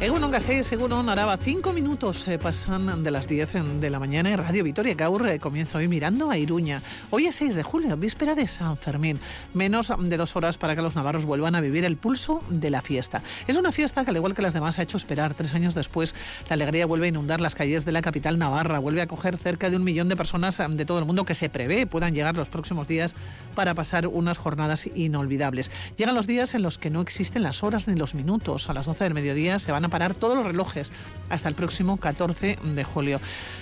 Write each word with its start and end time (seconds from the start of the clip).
Egunon 0.00 0.30
Gasteiz, 0.30 0.70
Egunon 0.70 1.08
Araba, 1.08 1.36
cinco 1.38 1.72
minutos 1.72 2.28
eh, 2.28 2.38
pasan 2.38 3.02
de 3.02 3.10
las 3.10 3.26
10 3.26 3.80
de 3.80 3.90
la 3.90 3.98
mañana 3.98 4.30
en 4.30 4.38
Radio 4.38 4.62
Vitoria 4.62 4.94
Gaur 4.94 5.28
eh, 5.28 5.40
comienza 5.40 5.78
hoy 5.78 5.88
mirando 5.88 6.30
a 6.30 6.38
Iruña. 6.38 6.82
Hoy 7.10 7.26
es 7.26 7.34
6 7.34 7.56
de 7.56 7.64
julio, 7.64 7.96
víspera 7.96 8.36
de 8.36 8.46
San 8.46 8.76
Fermín. 8.76 9.18
Menos 9.54 9.92
de 9.98 10.16
dos 10.16 10.36
horas 10.36 10.56
para 10.56 10.76
que 10.76 10.82
los 10.82 10.94
navarros 10.94 11.24
vuelvan 11.24 11.56
a 11.56 11.60
vivir 11.60 11.84
el 11.84 11.96
pulso 11.96 12.44
de 12.48 12.70
la 12.70 12.80
fiesta. 12.80 13.22
Es 13.48 13.56
una 13.56 13.72
fiesta 13.72 14.04
que 14.04 14.10
al 14.10 14.16
igual 14.16 14.36
que 14.36 14.42
las 14.42 14.54
demás 14.54 14.78
ha 14.78 14.82
hecho 14.82 14.96
esperar. 14.96 15.34
Tres 15.34 15.52
años 15.54 15.74
después 15.74 16.14
la 16.48 16.54
alegría 16.54 16.86
vuelve 16.86 17.06
a 17.06 17.08
inundar 17.08 17.40
las 17.40 17.56
calles 17.56 17.84
de 17.84 17.90
la 17.90 18.00
capital 18.00 18.38
navarra, 18.38 18.78
vuelve 18.78 19.00
a 19.00 19.04
acoger 19.04 19.36
cerca 19.36 19.68
de 19.68 19.74
un 19.74 19.82
millón 19.82 20.08
de 20.08 20.14
personas 20.14 20.60
eh, 20.60 20.66
de 20.68 20.84
todo 20.84 21.00
el 21.00 21.06
mundo 21.06 21.24
que 21.24 21.34
se 21.34 21.48
prevé 21.48 21.86
puedan 21.86 22.14
llegar 22.14 22.36
los 22.36 22.48
próximos 22.48 22.86
días 22.86 23.16
para 23.56 23.74
pasar 23.74 24.06
unas 24.06 24.38
jornadas 24.38 24.88
inolvidables. 24.94 25.72
Llegan 25.96 26.14
los 26.14 26.28
días 26.28 26.54
en 26.54 26.62
los 26.62 26.78
que 26.78 26.88
no 26.88 27.00
existen 27.00 27.42
las 27.42 27.64
horas 27.64 27.88
ni 27.88 27.96
los 27.96 28.14
minutos. 28.14 28.70
A 28.70 28.74
las 28.74 28.86
12 28.86 29.02
del 29.02 29.14
mediodía 29.14 29.58
se 29.58 29.72
van 29.72 29.84
a 29.84 29.87
parar 29.90 30.14
todos 30.14 30.36
los 30.36 30.44
relojes 30.44 30.92
hasta 31.28 31.48
el 31.48 31.54
próximo 31.54 31.96
14 31.98 32.58
de 32.62 32.84
julio. 32.84 33.20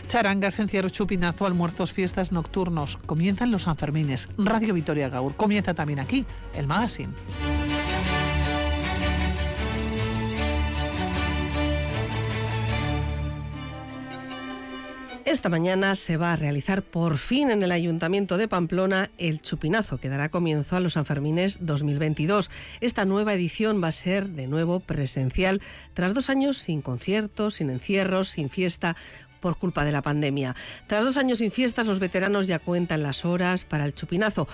Charangas, 0.09 0.59
encierro, 0.59 0.89
chupinazo, 0.89 1.47
almuerzos, 1.47 1.93
fiestas 1.93 2.33
nocturnos. 2.33 2.99
Comienzan 3.07 3.51
los 3.51 3.63
Sanfermines. 3.63 4.29
Radio 4.39 4.75
Vitoria 4.75 5.09
Gaur. 5.09 5.35
Comienza 5.37 5.75
también 5.75 6.01
aquí 6.01 6.25
el 6.55 6.67
magazine. 6.67 7.13
Esta 15.27 15.49
mañana 15.49 15.97
se 15.97 16.17
va 16.17 16.33
a 16.33 16.37
realizar 16.37 16.83
por 16.83 17.19
fin 17.19 17.51
en 17.51 17.65
el 17.65 17.73
Ayuntamiento 17.73 18.37
de 18.37 18.47
Pamplona 18.47 19.11
el 19.19 19.43
Chupinazo, 19.43 19.99
que 19.99 20.09
dará 20.09 20.29
comienzo 20.29 20.77
a 20.77 20.81
los 20.81 20.93
Sanfermines 20.93 21.67
2022. 21.67 22.49
Esta 22.81 23.05
nueva 23.05 23.35
edición 23.35 23.83
va 23.83 23.89
a 23.89 23.93
ser 23.93 24.29
de 24.29 24.47
nuevo 24.47 24.79
presencial, 24.79 25.61
tras 25.95 26.15
dos 26.15 26.31
años 26.31 26.59
sin 26.59 26.81
conciertos, 26.81 27.55
sin 27.55 27.71
encierros, 27.71 28.29
sin 28.29 28.49
fiesta 28.49 28.95
por 29.41 29.59
culpa 29.59 29.85
de 29.85 29.91
la 29.91 30.01
pandemia. 30.01 30.55
Tras 30.87 31.03
dos 31.03 31.17
años 31.17 31.39
sin 31.39 31.51
fiestas, 31.51 31.89
los 31.89 31.99
veteranos 31.99 32.47
ya 32.47 32.61
cuentan 32.61 33.03
las 33.03 33.25
horas 33.25 33.65
para 33.65 33.85
el 33.85 33.97
chupinazo. 33.97 34.47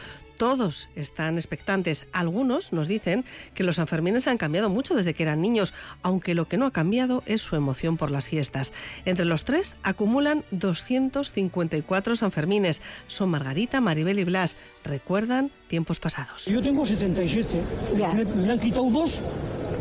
Todos 0.42 0.88
están 0.96 1.36
expectantes. 1.36 2.08
Algunos 2.12 2.72
nos 2.72 2.88
dicen 2.88 3.24
que 3.54 3.62
los 3.62 3.76
Sanfermines 3.76 4.26
han 4.26 4.38
cambiado 4.38 4.70
mucho 4.70 4.96
desde 4.96 5.14
que 5.14 5.22
eran 5.22 5.40
niños, 5.40 5.72
aunque 6.02 6.34
lo 6.34 6.48
que 6.48 6.56
no 6.56 6.66
ha 6.66 6.72
cambiado 6.72 7.22
es 7.26 7.42
su 7.42 7.54
emoción 7.54 7.96
por 7.96 8.10
las 8.10 8.26
fiestas. 8.26 8.72
Entre 9.04 9.24
los 9.24 9.44
tres 9.44 9.76
acumulan 9.84 10.44
254 10.50 12.16
Sanfermines. 12.16 12.82
Son 13.06 13.30
Margarita, 13.30 13.80
Maribel 13.80 14.18
y 14.18 14.24
Blas. 14.24 14.56
Recuerdan 14.82 15.52
tiempos 15.68 16.00
pasados. 16.00 16.46
Yo 16.46 16.60
tengo 16.60 16.84
77. 16.84 17.62
Me, 17.94 18.24
me 18.24 18.50
han 18.50 18.58
quitado 18.58 18.90
dos 18.90 19.24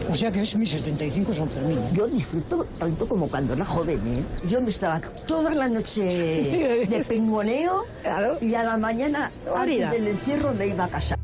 o 0.10 0.14
sea 0.14 0.32
que 0.32 0.42
es 0.42 0.56
mi 0.56 0.66
75 0.66 1.34
San 1.34 1.50
Fermín. 1.50 1.80
Yo 1.94 2.08
disfruto 2.08 2.66
tanto 2.80 3.08
como 3.08 3.28
cuando 3.30 3.54
era 3.54 3.66
joven, 3.66 4.00
¿eh? 4.08 4.24
Yo 4.48 4.62
me 4.62 4.70
estaba 4.70 5.00
toda 5.26 5.54
la 5.54 5.68
noche 5.68 6.02
de 6.90 7.06
pengoneo 7.08 7.84
Claro. 8.02 8.38
y 8.42 8.54
a 8.56 8.64
la 8.64 8.78
mañana, 8.78 9.32
antes 9.56 9.92
del 9.92 10.08
encierro, 10.08 10.54
me 10.54 10.68
iba 10.68 10.86
a 10.86 10.88
casa. 10.90 11.16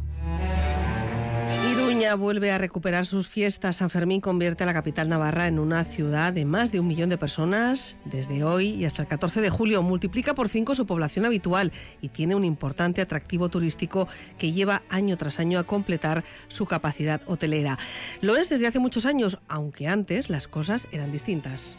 Vuelve 2.15 2.51
a 2.51 2.57
recuperar 2.57 3.05
sus 3.05 3.27
fiestas. 3.27 3.77
San 3.77 3.89
Fermín 3.89 4.21
convierte 4.21 4.63
a 4.63 4.65
la 4.65 4.73
capital 4.73 5.09
navarra 5.09 5.47
en 5.47 5.59
una 5.59 5.83
ciudad 5.83 6.31
de 6.31 6.45
más 6.45 6.71
de 6.71 6.79
un 6.79 6.87
millón 6.87 7.09
de 7.09 7.17
personas 7.17 7.99
desde 8.05 8.43
hoy 8.43 8.69
y 8.69 8.85
hasta 8.85 9.01
el 9.01 9.07
14 9.07 9.41
de 9.41 9.49
julio. 9.49 9.81
Multiplica 9.81 10.33
por 10.33 10.47
cinco 10.49 10.73
su 10.73 10.85
población 10.85 11.25
habitual 11.25 11.71
y 12.01 12.09
tiene 12.09 12.35
un 12.35 12.45
importante 12.45 13.01
atractivo 13.01 13.49
turístico 13.49 14.07
que 14.37 14.51
lleva 14.51 14.83
año 14.89 15.17
tras 15.17 15.39
año 15.39 15.59
a 15.59 15.63
completar 15.65 16.23
su 16.47 16.65
capacidad 16.65 17.21
hotelera. 17.25 17.77
Lo 18.21 18.37
es 18.37 18.49
desde 18.49 18.67
hace 18.67 18.79
muchos 18.79 19.05
años, 19.05 19.39
aunque 19.47 19.87
antes 19.87 20.29
las 20.29 20.47
cosas 20.47 20.87
eran 20.91 21.11
distintas. 21.11 21.75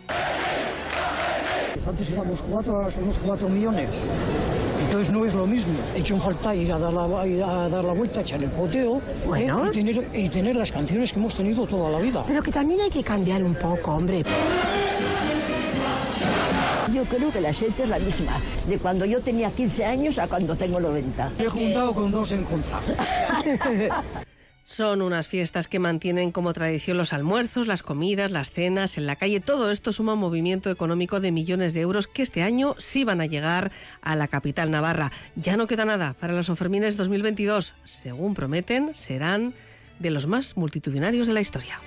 Antes 1.86 2.10
éramos 2.10 2.42
cuatro, 2.42 2.76
ahora 2.76 2.90
somos 2.90 3.18
cuatro 3.18 3.48
millones. 3.48 4.06
Entonces 4.88 5.12
no 5.12 5.22
es 5.26 5.34
lo 5.34 5.46
mismo. 5.46 5.74
He 5.94 5.98
hecho 5.98 6.14
en 6.14 6.20
falta 6.22 6.54
ir 6.54 6.72
a 6.72 6.78
dar 6.78 6.90
la, 6.90 7.02
a 7.02 7.68
dar 7.68 7.84
la 7.84 7.92
vuelta, 7.92 8.22
echar 8.22 8.42
el 8.42 8.48
poteo 8.48 8.96
¿eh? 8.96 9.00
Bueno. 9.26 9.66
y, 9.66 9.70
tener, 9.70 10.08
y 10.14 10.28
tener 10.30 10.56
las 10.56 10.72
canciones 10.72 11.12
que 11.12 11.18
hemos 11.18 11.34
tenido 11.34 11.66
toda 11.66 11.90
la 11.90 11.98
vida. 11.98 12.24
Pero 12.26 12.42
que 12.42 12.50
también 12.50 12.80
hay 12.80 12.88
que 12.88 13.02
cambiar 13.02 13.42
un 13.42 13.54
poco, 13.54 13.92
hombre. 13.92 14.22
Yo 16.90 17.04
creo 17.04 17.30
que 17.30 17.40
la 17.42 17.50
esencia 17.50 17.84
es 17.84 17.90
la 17.90 17.98
misma, 17.98 18.40
de 18.66 18.78
cuando 18.78 19.04
yo 19.04 19.20
tenía 19.20 19.50
15 19.50 19.84
años 19.84 20.18
a 20.18 20.26
cuando 20.26 20.56
tengo 20.56 20.80
90. 20.80 21.32
Me 21.36 21.44
he 21.44 21.48
juntado 21.48 21.92
con 21.92 22.10
dos 22.10 22.32
en 22.32 22.44
contra. 22.44 22.80
Son 24.70 25.00
unas 25.00 25.28
fiestas 25.28 25.66
que 25.66 25.78
mantienen 25.78 26.30
como 26.30 26.52
tradición 26.52 26.98
los 26.98 27.14
almuerzos, 27.14 27.66
las 27.66 27.82
comidas, 27.82 28.30
las 28.30 28.50
cenas 28.50 28.98
en 28.98 29.06
la 29.06 29.16
calle. 29.16 29.40
Todo 29.40 29.70
esto 29.70 29.94
suma 29.94 30.12
un 30.12 30.18
movimiento 30.18 30.70
económico 30.70 31.20
de 31.20 31.32
millones 31.32 31.72
de 31.72 31.80
euros 31.80 32.06
que 32.06 32.20
este 32.20 32.42
año 32.42 32.74
sí 32.76 33.02
van 33.02 33.22
a 33.22 33.26
llegar 33.26 33.72
a 34.02 34.14
la 34.14 34.28
capital 34.28 34.70
navarra. 34.70 35.10
Ya 35.36 35.56
no 35.56 35.66
queda 35.66 35.86
nada 35.86 36.12
para 36.20 36.34
los 36.34 36.46
Sanfermines 36.46 36.98
2022. 36.98 37.72
Según 37.84 38.34
prometen, 38.34 38.94
serán 38.94 39.54
de 40.00 40.10
los 40.10 40.26
más 40.26 40.54
multitudinarios 40.58 41.26
de 41.26 41.32
la 41.32 41.40
historia. 41.40 41.80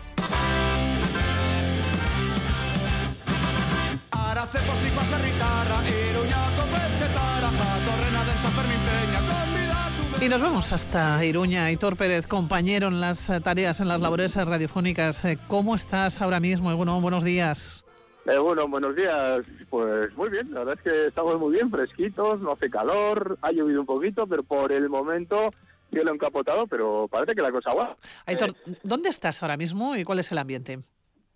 Y 10.22 10.30
nos 10.30 10.40
vamos 10.40 10.72
hasta 10.72 11.26
Iruña. 11.26 11.72
Hitor 11.72 11.98
Pérez, 11.98 12.28
compañero 12.28 12.90
en 12.90 13.02
las 13.02 13.28
eh, 13.32 13.42
tareas, 13.42 13.80
en 13.80 13.88
las 13.88 14.02
labores 14.02 14.36
eh, 14.36 14.46
radiofónicas. 14.46 15.26
Eh, 15.26 15.40
¿Cómo 15.48 15.74
estás 15.74 16.22
ahora 16.22 16.40
mismo? 16.40 16.76
Bueno, 16.78 17.02
buenos 17.02 17.24
días. 17.24 17.84
Eh, 18.28 18.38
bueno, 18.38 18.68
buenos 18.68 18.96
días. 18.96 19.42
Pues 19.72 20.16
muy 20.16 20.30
bien, 20.30 20.54
la 20.54 20.60
verdad 20.60 20.76
es 20.78 20.92
que 20.92 21.08
estamos 21.08 21.40
muy 21.40 21.54
bien, 21.54 21.72
fresquitos, 21.72 22.40
no 22.40 22.52
hace 22.52 22.70
calor, 22.70 23.40
ha 23.42 23.52
llovido 23.52 23.80
un 23.80 23.88
poquito, 23.88 24.28
pero 24.28 24.44
por 24.44 24.72
el 24.72 24.90
momento 24.90 25.50
cielo 25.90 26.14
encapotado, 26.14 26.68
pero 26.68 27.08
parece 27.08 27.34
que 27.34 27.42
la 27.42 27.52
cosa 27.52 27.74
va. 27.74 27.98
Aitor, 28.28 28.54
¿dónde 28.84 29.10
estás 29.10 29.42
ahora 29.42 29.58
mismo 29.58 29.96
y 29.96 30.04
cuál 30.04 30.20
es 30.20 30.32
el 30.32 30.38
ambiente? 30.38 30.84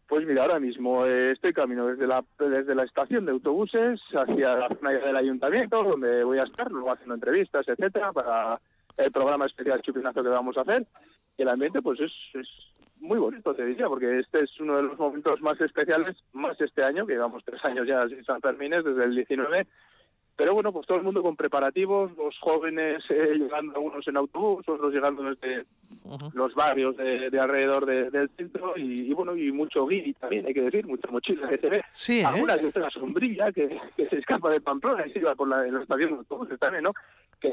Pues 0.08 0.28
mira, 0.28 0.44
ahora 0.44 0.60
mismo 0.60 1.08
eh, 1.08 1.32
estoy 1.32 1.54
camino 1.54 1.88
desde 1.88 2.06
la, 2.06 2.24
desde 2.38 2.76
la 2.76 2.84
estación 2.84 3.26
de 3.26 3.32
autobuses 3.32 4.00
hacia 4.14 4.56
la 4.56 4.68
zona 4.68 4.92
del 4.92 5.16
ayuntamiento, 5.16 5.84
donde 5.84 6.24
voy 6.24 6.38
a 6.38 6.44
estar, 6.44 6.72
luego 6.72 6.94
haciendo 6.94 7.16
entrevistas, 7.16 7.68
etcétera, 7.68 8.14
para 8.14 8.62
el 8.98 9.12
programa 9.12 9.46
especial 9.46 9.82
Chupinazo 9.82 10.24
que 10.24 10.30
vamos 10.30 10.58
a 10.58 10.62
hacer. 10.62 10.86
Y 11.38 11.42
el 11.42 11.50
ambiente, 11.50 11.82
pues 11.82 12.00
es, 12.00 12.12
es 12.34 12.48
muy 13.00 13.20
bonito, 13.20 13.54
te 13.54 13.66
diría, 13.66 13.88
porque 13.88 14.20
este 14.20 14.44
es 14.44 14.60
uno 14.60 14.78
de 14.78 14.84
los 14.84 14.98
momentos 14.98 15.42
más 15.42 15.60
especiales, 15.60 16.16
más 16.34 16.60
este 16.62 16.84
año, 16.84 17.06
que 17.06 17.14
llevamos 17.14 17.44
tres 17.44 17.64
años 17.66 17.86
ya 17.88 18.08
sin 18.08 18.24
San 18.24 18.42
Fermines, 18.42 18.84
desde 18.84 19.04
el 19.04 19.16
19. 19.16 19.68
Pero 20.38 20.54
bueno, 20.54 20.74
pues 20.74 20.86
todo 20.86 20.98
el 20.98 21.04
mundo 21.06 21.24
con 21.24 21.38
preparativos, 21.38 22.12
los 22.18 22.38
jóvenes 22.40 23.02
eh, 23.10 23.36
llegando 23.38 23.74
algunos 23.76 24.06
en 24.06 24.18
autobús, 24.18 24.68
otros 24.68 24.94
llegando 24.94 25.24
desde 25.24 25.66
los 26.34 26.54
barrios 26.54 26.98
de, 26.98 27.30
de 27.30 27.40
alrededor 27.40 27.86
de- 27.86 28.12
del 28.12 28.30
centro 28.36 28.74
y, 28.76 29.10
y 29.10 29.14
bueno, 29.14 29.34
y 29.38 29.50
mucho 29.54 29.88
guiri 29.88 30.14
también, 30.16 30.46
hay 30.46 30.54
que 30.54 30.64
decir, 30.64 30.86
mucha 30.86 31.10
mochila 31.10 31.48
que 31.48 31.58
se 31.58 31.70
ve. 31.70 31.82
Sí, 31.92 32.20
¿eh? 32.20 32.26
Algunas 32.26 32.62
de 32.74 32.80
la 32.82 32.90
sombrilla 32.90 33.50
que, 33.54 33.80
que 33.96 34.10
se 34.10 34.18
escapa 34.18 34.50
de 34.50 34.60
Pamplona 34.60 35.08
y 35.08 35.12
se 35.14 35.20
iba 35.20 35.34
por 35.36 35.48
la, 35.48 35.66
en 35.66 35.78
estación 35.78 36.10
de 36.12 36.18
autobuses 36.18 36.60
también, 36.60 36.84
¿no? 36.84 36.92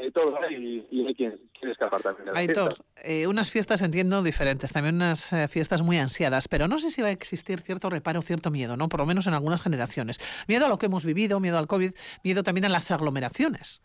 Que 0.01 0.11
todo 0.11 0.37
y, 0.49 0.85
y 0.91 1.07
hay 1.07 1.15
quien 1.15 1.39
quiere 1.57 1.71
escapar 1.73 2.01
también 2.01 2.29
Aitor, 2.35 2.75
eh, 3.03 3.27
unas 3.27 3.51
fiestas 3.51 3.81
entiendo 3.81 4.21
diferentes, 4.23 4.71
también 4.73 4.95
unas 4.95 5.31
eh, 5.33 5.47
fiestas 5.47 5.81
muy 5.81 5.97
ansiadas, 5.97 6.47
pero 6.47 6.67
no 6.67 6.79
sé 6.79 6.91
si 6.91 7.01
va 7.01 7.09
a 7.09 7.11
existir 7.11 7.59
cierto 7.59 7.89
reparo, 7.89 8.21
cierto 8.21 8.51
miedo, 8.51 8.77
¿no? 8.77 8.89
Por 8.89 8.99
lo 8.99 9.05
menos 9.05 9.27
en 9.27 9.33
algunas 9.33 9.61
generaciones. 9.61 10.19
Miedo 10.47 10.65
a 10.65 10.69
lo 10.69 10.77
que 10.77 10.87
hemos 10.87 11.05
vivido, 11.05 11.39
miedo 11.39 11.57
al 11.57 11.67
COVID, 11.67 11.91
miedo 12.23 12.43
también 12.43 12.65
a 12.65 12.69
las 12.69 12.91
aglomeraciones. 12.91 13.81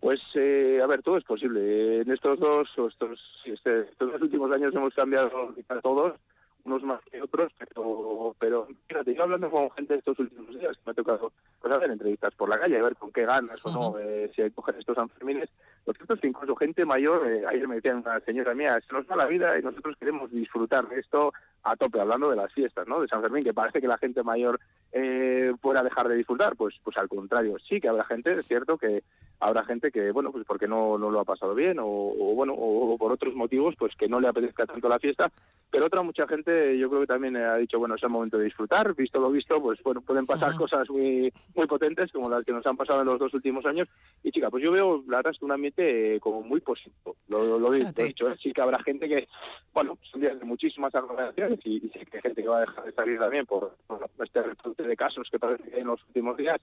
Pues, 0.00 0.20
eh, 0.34 0.80
a 0.82 0.86
ver, 0.88 1.00
todo 1.02 1.16
es 1.16 1.24
posible. 1.24 2.00
En 2.00 2.10
estos 2.10 2.40
dos, 2.40 2.68
o 2.76 2.88
estos, 2.88 3.20
este- 3.44 3.82
estos 3.82 4.12
dos 4.12 4.20
últimos 4.22 4.50
años 4.50 4.74
hemos 4.74 4.92
cambiado 4.94 5.54
quizá 5.54 5.80
todos, 5.80 6.14
unos 6.64 6.82
más 6.82 7.00
que 7.10 7.20
otros, 7.20 7.52
pero, 7.58 8.34
pero 8.38 8.68
fíjate, 8.86 9.14
yo 9.14 9.22
hablando 9.24 9.50
con 9.50 9.70
gente 9.72 9.96
estos 9.96 10.18
últimos 10.18 10.58
días, 10.58 10.76
que 10.76 10.82
me 10.86 10.92
ha 10.92 10.94
tocado 10.94 11.32
pues, 11.60 11.74
hacer 11.74 11.90
entrevistas 11.90 12.34
por 12.34 12.48
la 12.48 12.58
calle, 12.58 12.78
a 12.78 12.82
ver 12.82 12.96
con 12.96 13.12
qué 13.12 13.24
ganas 13.24 13.64
o 13.64 13.70
no, 13.70 13.98
eh, 13.98 14.30
si 14.34 14.42
hay 14.42 14.50
que 14.50 14.54
coger 14.54 14.76
estos 14.76 14.96
Sanfermines. 14.96 15.50
Lo 15.84 15.92
cierto 15.92 16.14
es 16.14 16.20
que 16.20 16.28
incluso 16.28 16.54
gente 16.54 16.84
mayor, 16.84 17.26
eh, 17.28 17.44
ayer 17.46 17.66
me 17.66 17.76
decía 17.76 17.96
una 17.96 18.20
señora 18.20 18.54
mía, 18.54 18.78
se 18.86 18.94
nos 18.94 19.04
va 19.06 19.16
la 19.16 19.26
vida 19.26 19.58
y 19.58 19.62
nosotros 19.62 19.96
queremos 19.98 20.30
disfrutar 20.30 20.88
de 20.88 21.00
esto 21.00 21.32
a 21.64 21.76
tope, 21.76 22.00
hablando 22.00 22.30
de 22.30 22.36
las 22.36 22.52
fiestas, 22.52 22.86
¿no? 22.86 23.00
De 23.00 23.08
San 23.08 23.22
Fermín, 23.22 23.42
que 23.42 23.54
parece 23.54 23.80
que 23.80 23.88
la 23.88 23.98
gente 23.98 24.22
mayor 24.22 24.60
eh, 24.92 25.52
pueda 25.60 25.82
dejar 25.82 26.08
de 26.08 26.16
disfrutar, 26.16 26.56
pues, 26.56 26.74
pues 26.82 26.96
al 26.96 27.08
contrario, 27.08 27.56
sí 27.68 27.80
que 27.80 27.88
habrá 27.88 28.04
gente, 28.04 28.32
es 28.32 28.46
cierto 28.46 28.78
que 28.78 29.02
habrá 29.40 29.64
gente 29.64 29.90
que, 29.90 30.12
bueno, 30.12 30.30
pues 30.30 30.44
porque 30.46 30.68
no, 30.68 30.98
no 30.98 31.10
lo 31.10 31.20
ha 31.20 31.24
pasado 31.24 31.54
bien 31.54 31.78
o, 31.78 31.86
o 31.86 32.34
bueno, 32.34 32.52
o, 32.52 32.92
o 32.92 32.98
por 32.98 33.10
otros 33.10 33.34
motivos, 33.34 33.74
pues 33.76 33.94
que 33.96 34.08
no 34.08 34.20
le 34.20 34.28
apetezca 34.28 34.66
tanto 34.66 34.88
la 34.88 34.98
fiesta, 34.98 35.30
pero 35.72 35.86
otra 35.86 36.02
mucha 36.02 36.28
gente 36.28 36.78
yo 36.78 36.90
creo 36.90 37.00
que 37.00 37.06
también 37.06 37.34
ha 37.36 37.56
dicho, 37.56 37.78
bueno, 37.78 37.94
es 37.94 38.02
el 38.02 38.10
momento 38.10 38.36
de 38.36 38.44
disfrutar, 38.44 38.94
visto 38.94 39.18
lo 39.18 39.30
visto, 39.30 39.60
pues 39.60 39.82
bueno, 39.82 40.02
pueden 40.02 40.26
pasar 40.26 40.50
Ajá. 40.50 40.58
cosas 40.58 40.90
muy 40.90 41.32
muy 41.54 41.66
potentes 41.66 42.12
como 42.12 42.28
las 42.28 42.44
que 42.44 42.52
nos 42.52 42.66
han 42.66 42.76
pasado 42.76 43.00
en 43.00 43.06
los 43.06 43.18
dos 43.18 43.32
últimos 43.32 43.64
años 43.64 43.88
y 44.22 44.30
chica, 44.30 44.50
pues 44.50 44.62
yo 44.62 44.70
veo 44.70 45.02
la 45.08 45.16
verdad 45.16 45.32
es 45.32 45.38
que 45.38 45.46
un 45.46 45.52
ambiente 45.52 45.71
eh, 45.76 46.18
como 46.20 46.42
muy 46.42 46.60
positivo, 46.60 47.16
lo, 47.28 47.44
lo, 47.44 47.58
lo 47.58 47.74
he 47.74 47.84
dicho, 47.92 48.28
¿eh? 48.28 48.36
sí 48.40 48.52
que 48.52 48.60
habrá 48.60 48.82
gente 48.82 49.08
que, 49.08 49.28
bueno, 49.72 49.98
son 50.02 50.20
días 50.20 50.38
de 50.38 50.44
muchísimas 50.44 50.94
aglomeraciones, 50.94 51.58
y, 51.64 51.76
y 51.86 51.90
sé 51.90 52.06
que 52.06 52.18
hay 52.18 52.22
gente 52.22 52.42
que 52.42 52.48
va 52.48 52.58
a 52.58 52.60
dejar 52.60 52.84
de 52.84 52.92
salir 52.92 53.18
también 53.18 53.46
por, 53.46 53.76
por 53.86 54.08
este 54.24 54.42
repunte 54.42 54.82
de 54.82 54.96
casos 54.96 55.28
que 55.30 55.38
parece 55.38 55.64
que 55.64 55.76
hay 55.76 55.82
en 55.82 55.88
los 55.88 56.02
últimos 56.04 56.36
días 56.36 56.60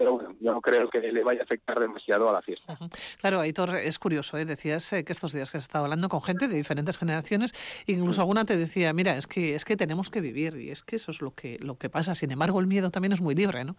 pero 0.00 0.12
bueno, 0.12 0.34
yo 0.40 0.54
no 0.54 0.62
creo 0.62 0.88
que 0.88 0.98
le 0.98 1.22
vaya 1.22 1.42
a 1.42 1.44
afectar 1.44 1.78
demasiado 1.78 2.30
a 2.30 2.32
la 2.32 2.40
fiesta. 2.40 2.78
Claro, 3.20 3.40
Aitor, 3.40 3.76
es 3.76 3.98
curioso, 3.98 4.38
¿eh? 4.38 4.46
decías 4.46 4.90
eh, 4.94 5.04
que 5.04 5.12
estos 5.12 5.34
días 5.34 5.50
que 5.50 5.58
has 5.58 5.64
estado 5.64 5.84
hablando 5.84 6.08
con 6.08 6.22
gente 6.22 6.48
de 6.48 6.56
diferentes 6.56 6.96
generaciones, 6.96 7.52
incluso 7.86 8.22
alguna 8.22 8.46
te 8.46 8.56
decía, 8.56 8.94
mira, 8.94 9.18
es 9.18 9.26
que 9.26 9.54
es 9.54 9.66
que 9.66 9.76
tenemos 9.76 10.08
que 10.08 10.22
vivir 10.22 10.56
y 10.56 10.70
es 10.70 10.82
que 10.82 10.96
eso 10.96 11.10
es 11.10 11.20
lo 11.20 11.34
que 11.34 11.58
lo 11.60 11.76
que 11.76 11.90
pasa. 11.90 12.14
Sin 12.14 12.30
embargo, 12.30 12.60
el 12.60 12.66
miedo 12.66 12.90
también 12.90 13.12
es 13.12 13.20
muy 13.20 13.34
libre, 13.34 13.62
¿no? 13.62 13.76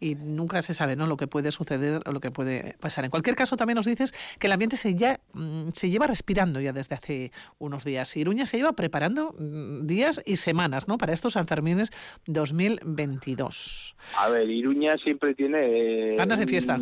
Y 0.00 0.16
nunca 0.16 0.60
se 0.62 0.74
sabe, 0.74 0.96
¿no? 0.96 1.06
Lo 1.06 1.16
que 1.16 1.28
puede 1.28 1.52
suceder 1.52 2.02
o 2.04 2.10
lo 2.10 2.18
que 2.18 2.32
puede 2.32 2.74
pasar. 2.80 3.04
En 3.04 3.12
cualquier 3.12 3.36
caso, 3.36 3.56
también 3.56 3.76
nos 3.76 3.86
dices 3.86 4.12
que 4.40 4.48
el 4.48 4.52
ambiente 4.52 4.76
se 4.76 4.96
ya 4.96 5.20
mm, 5.34 5.68
se 5.72 5.88
lleva 5.88 6.08
respirando 6.08 6.60
ya 6.60 6.72
desde 6.72 6.96
hace 6.96 7.30
unos 7.60 7.84
días. 7.84 8.16
Iruña 8.16 8.44
se 8.44 8.56
lleva 8.56 8.72
preparando 8.72 9.36
mm, 9.38 9.86
días 9.86 10.20
y 10.26 10.34
semanas, 10.34 10.88
¿no? 10.88 10.98
Para 10.98 11.12
estos 11.12 11.34
Sanfermines 11.34 11.92
2022. 12.26 13.94
A 14.18 14.28
ver, 14.30 14.50
Iruña 14.50 14.98
siempre 14.98 15.32
tiene 15.36 15.59
eh, 15.60 16.14
Ganas 16.16 16.40
de 16.40 16.46
fiesta. 16.46 16.78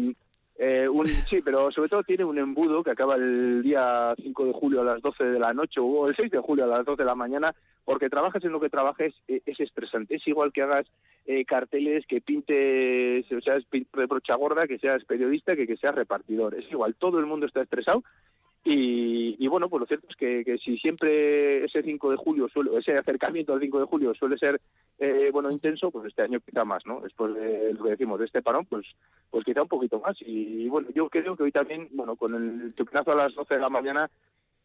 Eh, 0.60 0.88
un, 0.88 1.06
sí, 1.06 1.40
pero 1.44 1.70
sobre 1.70 1.88
todo 1.88 2.02
tiene 2.02 2.24
un 2.24 2.36
embudo 2.36 2.82
que 2.82 2.90
acaba 2.90 3.14
el 3.14 3.62
día 3.62 4.12
5 4.20 4.44
de 4.46 4.52
julio 4.52 4.80
a 4.80 4.84
las 4.84 5.00
12 5.00 5.24
de 5.24 5.38
la 5.38 5.52
noche 5.52 5.78
o 5.80 6.08
el 6.08 6.16
6 6.16 6.32
de 6.32 6.40
julio 6.40 6.64
a 6.64 6.66
las 6.66 6.84
12 6.84 7.02
de 7.02 7.06
la 7.06 7.14
mañana, 7.14 7.54
porque 7.84 8.10
trabajes 8.10 8.44
en 8.44 8.50
lo 8.50 8.58
que 8.58 8.68
trabajes, 8.68 9.14
eh, 9.28 9.40
es 9.46 9.60
estresante. 9.60 10.16
Es 10.16 10.26
igual 10.26 10.52
que 10.52 10.62
hagas 10.62 10.86
eh, 11.26 11.44
carteles, 11.44 12.06
que 12.06 12.20
pintes, 12.20 13.30
o 13.30 13.40
sea, 13.40 13.56
pintor 13.70 14.00
de 14.00 14.06
brocha 14.06 14.34
gorda, 14.34 14.66
que 14.66 14.80
seas 14.80 15.04
periodista, 15.04 15.54
que, 15.54 15.68
que 15.68 15.76
seas 15.76 15.94
repartidor. 15.94 16.56
Es 16.56 16.68
igual, 16.72 16.96
todo 16.96 17.20
el 17.20 17.26
mundo 17.26 17.46
está 17.46 17.62
estresado 17.62 18.02
y, 18.70 19.46
bueno, 19.48 19.68
pues 19.70 19.80
lo 19.80 19.86
cierto 19.86 20.08
es 20.10 20.16
que, 20.16 20.58
si 20.62 20.76
siempre 20.76 21.64
ese 21.64 21.82
5 21.82 22.10
de 22.10 22.16
julio, 22.16 22.48
suele, 22.48 22.76
ese 22.76 22.94
acercamiento 22.94 23.54
al 23.54 23.60
5 23.60 23.80
de 23.80 23.86
julio 23.86 24.14
suele 24.14 24.36
ser 24.36 24.60
eh, 24.98 25.30
bueno 25.32 25.50
intenso, 25.50 25.90
pues 25.90 26.06
este 26.06 26.22
año 26.22 26.40
quizá 26.40 26.64
más, 26.64 26.84
¿no? 26.84 27.00
Después 27.00 27.34
de 27.34 27.72
lo 27.72 27.84
que 27.84 27.90
decimos 27.90 28.18
de 28.18 28.26
este 28.26 28.42
parón, 28.42 28.66
pues 28.66 28.86
pues 29.30 29.44
quizá 29.44 29.62
un 29.62 29.68
poquito 29.68 30.00
más. 30.00 30.16
Y, 30.20 30.68
bueno, 30.68 30.88
yo 30.94 31.08
creo 31.08 31.34
que 31.36 31.44
hoy 31.44 31.52
también, 31.52 31.88
bueno, 31.92 32.16
con 32.16 32.34
el 32.34 32.74
chupinazo 32.74 33.12
a 33.12 33.16
las 33.16 33.34
12 33.34 33.54
de 33.54 33.60
la 33.60 33.70
mañana, 33.70 34.10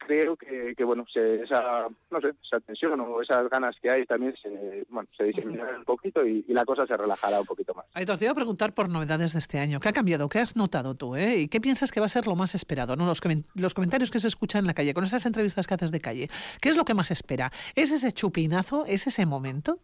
creo 0.05 0.35
que, 0.35 0.73
que 0.75 0.83
bueno, 0.83 1.05
se, 1.11 1.43
esa, 1.43 1.87
no 2.11 2.21
sé, 2.21 2.33
esa 2.43 2.59
tensión 2.59 2.99
o 2.99 3.21
esas 3.21 3.49
ganas 3.49 3.75
que 3.81 3.89
hay 3.89 4.05
también 4.05 4.35
se, 4.41 4.85
bueno, 4.89 5.09
se 5.17 5.25
diseminarán 5.25 5.79
un 5.79 5.85
poquito 5.85 6.25
y, 6.25 6.43
la 6.53 6.65
cosa 6.65 6.85
se 6.85 6.95
relajará 6.95 7.39
un 7.39 7.47
poquito 7.47 7.73
más. 7.73 7.85
Ahí 7.93 8.05
te 8.05 8.13
iba 8.21 8.31
a 8.31 8.35
preguntar 8.35 8.73
por 8.73 8.89
novedades 8.89 9.33
de 9.33 9.39
este 9.39 9.57
año. 9.57 9.79
¿Qué 9.79 9.89
ha 9.89 9.93
cambiado? 9.93 10.29
¿Qué 10.29 10.39
has 10.39 10.55
notado 10.55 10.93
tú? 10.93 11.15
Eh? 11.15 11.39
¿Y 11.39 11.47
qué 11.47 11.59
piensas 11.59 11.91
que 11.91 11.99
va 11.99 12.05
a 12.05 12.09
ser 12.09 12.27
lo 12.27 12.35
más 12.35 12.53
esperado? 12.53 12.95
¿no? 12.95 13.05
Los, 13.07 13.21
los 13.55 13.73
comentarios 13.73 14.11
que 14.11 14.19
se 14.19 14.27
escuchan 14.27 14.59
en 14.59 14.67
la 14.67 14.73
calle, 14.75 14.93
con 14.93 15.03
esas 15.03 15.25
entrevistas 15.25 15.65
que 15.65 15.73
haces 15.73 15.91
de 15.91 15.99
calle. 15.99 16.27
¿Qué 16.61 16.69
es 16.69 16.77
lo 16.77 16.85
que 16.85 16.93
más 16.93 17.09
espera? 17.09 17.51
¿Es 17.75 17.91
ese 17.91 18.11
chupinazo? 18.11 18.85
¿Es 18.85 19.07
ese 19.07 19.25
momento? 19.25 19.79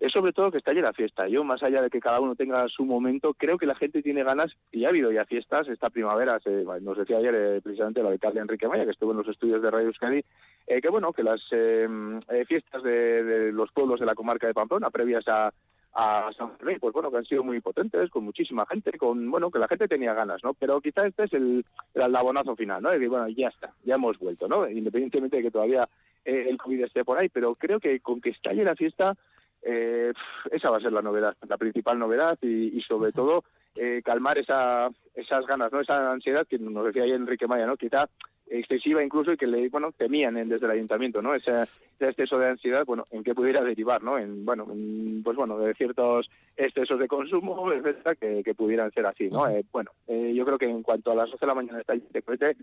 Es 0.00 0.12
sobre 0.12 0.32
todo 0.32 0.50
que 0.50 0.58
estalle 0.58 0.80
la 0.80 0.94
fiesta. 0.94 1.28
Yo, 1.28 1.44
más 1.44 1.62
allá 1.62 1.82
de 1.82 1.90
que 1.90 2.00
cada 2.00 2.20
uno 2.20 2.34
tenga 2.34 2.66
su 2.68 2.86
momento, 2.86 3.34
creo 3.34 3.58
que 3.58 3.66
la 3.66 3.74
gente 3.74 4.02
tiene 4.02 4.24
ganas, 4.24 4.56
y 4.72 4.86
ha 4.86 4.88
habido 4.88 5.12
ya 5.12 5.26
fiestas 5.26 5.68
esta 5.68 5.90
primavera, 5.90 6.40
se, 6.40 6.64
nos 6.80 6.96
decía 6.96 7.18
ayer 7.18 7.34
eh, 7.34 7.60
precisamente 7.62 8.02
la 8.02 8.08
alcalde 8.08 8.40
Enrique 8.40 8.66
Maya, 8.66 8.86
que 8.86 8.92
estuvo 8.92 9.10
en 9.10 9.18
los 9.18 9.28
estudios 9.28 9.60
de 9.60 9.70
Radio 9.70 9.88
Euskadi, 9.88 10.24
eh, 10.66 10.80
que 10.80 10.88
bueno, 10.88 11.12
que 11.12 11.22
las 11.22 11.42
em, 11.50 12.18
eh, 12.30 12.46
fiestas 12.46 12.82
de, 12.82 13.52
los 13.52 13.70
pueblos 13.72 14.00
de 14.00 14.06
la 14.06 14.14
comarca 14.14 14.46
de 14.46 14.54
Pamplona, 14.54 14.90
previas 14.90 15.24
a, 15.28 15.52
San 16.38 16.56
Fermín, 16.56 16.78
pues 16.80 16.94
bueno, 16.94 17.10
que 17.10 17.16
han 17.18 17.24
sido 17.24 17.42
muy 17.42 17.60
potentes, 17.60 18.08
con 18.10 18.24
muchísima 18.24 18.64
gente, 18.64 18.96
con, 18.96 19.28
bueno, 19.28 19.50
que 19.50 19.58
la 19.58 19.66
gente 19.66 19.88
tenía 19.88 20.14
ganas, 20.14 20.42
¿no? 20.44 20.54
Pero 20.54 20.80
quizá 20.80 21.04
este 21.04 21.24
es 21.24 21.32
el, 21.32 21.66
el 21.94 22.02
aldabonazo 22.02 22.54
final, 22.54 22.80
¿no? 22.80 22.92
Decir, 22.92 23.08
bueno, 23.08 23.28
ya 23.28 23.48
está, 23.48 23.74
ya 23.84 23.96
hemos 23.96 24.16
vuelto, 24.16 24.46
¿no? 24.46 24.70
Independientemente 24.70 25.38
de 25.38 25.42
que 25.42 25.50
todavía 25.50 25.86
el 26.24 26.56
COVID 26.58 26.84
esté 26.84 27.04
por 27.04 27.18
ahí, 27.18 27.28
pero 27.28 27.56
creo 27.56 27.80
que 27.80 27.98
con 27.98 28.20
que 28.20 28.30
estalle 28.30 28.62
la 28.62 28.76
fiesta 28.76 29.16
eh, 29.62 30.12
esa 30.50 30.70
va 30.70 30.78
a 30.78 30.80
ser 30.80 30.92
la 30.92 31.02
novedad, 31.02 31.36
la 31.48 31.58
principal 31.58 31.98
novedad 31.98 32.38
y, 32.42 32.80
sobre 32.82 33.12
todo 33.12 33.44
eh, 33.74 34.02
calmar 34.04 34.38
esa, 34.38 34.88
esas 35.14 35.46
ganas, 35.46 35.72
no 35.72 35.80
esa 35.80 36.10
ansiedad 36.12 36.46
que 36.46 36.58
nos 36.58 36.84
decía 36.86 37.04
ayer 37.04 37.16
Enrique 37.16 37.46
Maya, 37.46 37.66
¿no? 37.66 37.76
quizá 37.76 38.08
excesiva 38.50 39.02
incluso 39.02 39.32
y 39.32 39.36
que 39.36 39.46
le 39.46 39.68
bueno 39.68 39.92
temían 39.92 40.34
desde 40.48 40.66
el 40.66 40.72
ayuntamiento 40.72 41.22
no 41.22 41.34
ese, 41.34 41.64
exceso 42.00 42.38
de 42.38 42.48
ansiedad 42.48 42.84
bueno 42.84 43.04
en 43.10 43.22
qué 43.22 43.34
pudiera 43.34 43.62
derivar 43.62 44.02
no 44.02 44.18
en 44.18 44.44
bueno 44.44 44.66
pues 45.22 45.36
bueno 45.36 45.56
de 45.58 45.72
ciertos 45.74 46.28
excesos 46.56 46.98
de 46.98 47.06
consumo 47.06 47.72
etcétera 47.72 48.16
que, 48.16 48.42
que 48.42 48.54
pudieran 48.54 48.90
ser 48.90 49.06
así 49.06 49.28
no 49.28 49.48
eh, 49.48 49.64
bueno 49.70 49.92
eh, 50.08 50.32
yo 50.34 50.44
creo 50.44 50.58
que 50.58 50.68
en 50.68 50.82
cuanto 50.82 51.12
a 51.12 51.14
las 51.14 51.30
12 51.30 51.38
de 51.40 51.46
la 51.46 51.54
mañana 51.54 51.80
está 51.80 51.94
cohete 52.22 52.56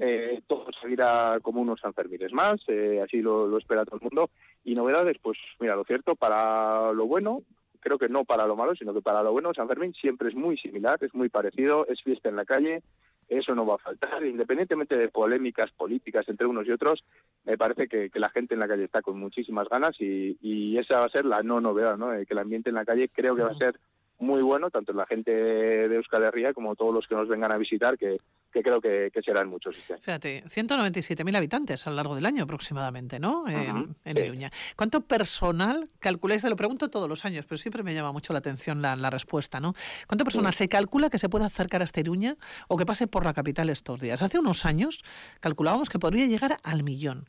eh, 0.00 0.42
todo 0.46 0.66
seguirá 0.80 1.38
como 1.40 1.60
unos 1.60 1.80
Sanfermines 1.80 2.32
más 2.32 2.60
eh, 2.68 3.00
así 3.02 3.20
lo, 3.22 3.46
lo 3.46 3.58
espera 3.58 3.84
todo 3.84 3.96
el 3.96 4.02
mundo. 4.02 4.30
Y 4.64 4.74
novedades 4.74 5.16
pues 5.22 5.38
mira 5.60 5.76
lo 5.76 5.84
cierto 5.84 6.14
para 6.14 6.92
lo 6.92 7.06
bueno 7.06 7.42
creo 7.80 7.98
que 7.98 8.08
no 8.08 8.24
para 8.24 8.46
lo 8.46 8.56
malo, 8.56 8.74
sino 8.74 8.92
que 8.92 9.00
para 9.00 9.22
lo 9.22 9.32
bueno, 9.32 9.54
San 9.54 9.68
Fermín 9.68 9.94
siempre 9.94 10.28
es 10.28 10.34
muy 10.34 10.58
similar, 10.58 10.98
es 11.02 11.14
muy 11.14 11.28
parecido, 11.28 11.86
es 11.86 12.02
fiesta 12.02 12.28
en 12.28 12.36
la 12.36 12.44
calle, 12.44 12.82
eso 13.28 13.54
no 13.54 13.66
va 13.66 13.74
a 13.74 13.78
faltar, 13.78 14.24
independientemente 14.24 14.96
de 14.96 15.08
polémicas 15.08 15.70
políticas 15.72 16.28
entre 16.28 16.46
unos 16.46 16.66
y 16.66 16.72
otros, 16.72 17.04
me 17.44 17.58
parece 17.58 17.88
que, 17.88 18.10
la 18.14 18.30
gente 18.30 18.54
en 18.54 18.60
la 18.60 18.68
calle 18.68 18.84
está 18.84 19.02
con 19.02 19.18
muchísimas 19.18 19.68
ganas 19.68 19.96
y, 20.00 20.76
esa 20.78 21.00
va 21.00 21.06
a 21.06 21.10
ser 21.10 21.24
la 21.24 21.42
no 21.42 21.60
novedad, 21.60 21.96
¿no? 21.96 22.10
que 22.10 22.26
el 22.28 22.38
ambiente 22.38 22.68
en 22.68 22.76
la 22.76 22.84
calle 22.84 23.08
creo 23.08 23.34
que 23.34 23.42
va 23.42 23.50
a 23.50 23.58
ser 23.58 23.78
muy 24.18 24.42
bueno, 24.42 24.70
tanto 24.70 24.92
la 24.92 25.06
gente 25.06 25.30
de 25.30 25.94
Euskal 25.94 26.24
Herria 26.24 26.52
como 26.52 26.74
todos 26.74 26.92
los 26.92 27.06
que 27.06 27.14
nos 27.14 27.28
vengan 27.28 27.52
a 27.52 27.56
visitar, 27.56 27.96
que, 27.96 28.18
creo 28.50 28.80
que, 28.80 29.10
serán 29.24 29.48
muchos. 29.48 29.76
Fíjate, 29.76 30.44
197.000 30.44 31.36
habitantes 31.36 31.86
a 31.86 31.90
lo 31.90 31.96
largo 31.96 32.14
del 32.16 32.26
año 32.26 32.42
aproximadamente, 32.42 33.20
¿no? 33.20 33.44
en 33.48 34.18
Iruña. 34.18 34.50
¿Cuánto 34.76 35.02
personal 35.02 35.88
calculáis? 36.00 36.42
Te 36.42 36.50
lo 36.50 36.56
pregunto 36.56 36.90
todos 36.90 37.08
los 37.08 37.24
años, 37.24 37.44
pero 37.46 37.58
siempre 37.58 37.82
me 37.82 37.94
llama 37.94 38.12
mucho 38.12 38.32
la 38.32 38.40
atención 38.40 38.82
la, 38.82 39.10
respuesta, 39.10 39.60
¿no? 39.60 39.74
¿Cuánto 40.06 40.24
personal 40.24 40.52
se 40.52 40.68
calcula 40.68 41.10
que 41.10 41.18
se 41.18 41.28
puede 41.28 41.44
acercar 41.44 41.80
a 41.80 41.84
esta 41.84 42.00
Iruña 42.00 42.36
o 42.66 42.76
que 42.76 42.84
pase 42.84 43.06
por 43.06 43.24
la 43.24 43.32
capital 43.32 43.70
estos 43.70 44.00
días? 44.00 44.22
Hace 44.22 44.38
unos 44.38 44.64
años 44.64 45.04
calculábamos 45.40 45.88
que 45.88 45.98
podría 45.98 46.26
llegar 46.26 46.58
al 46.62 46.82
millón. 46.82 47.28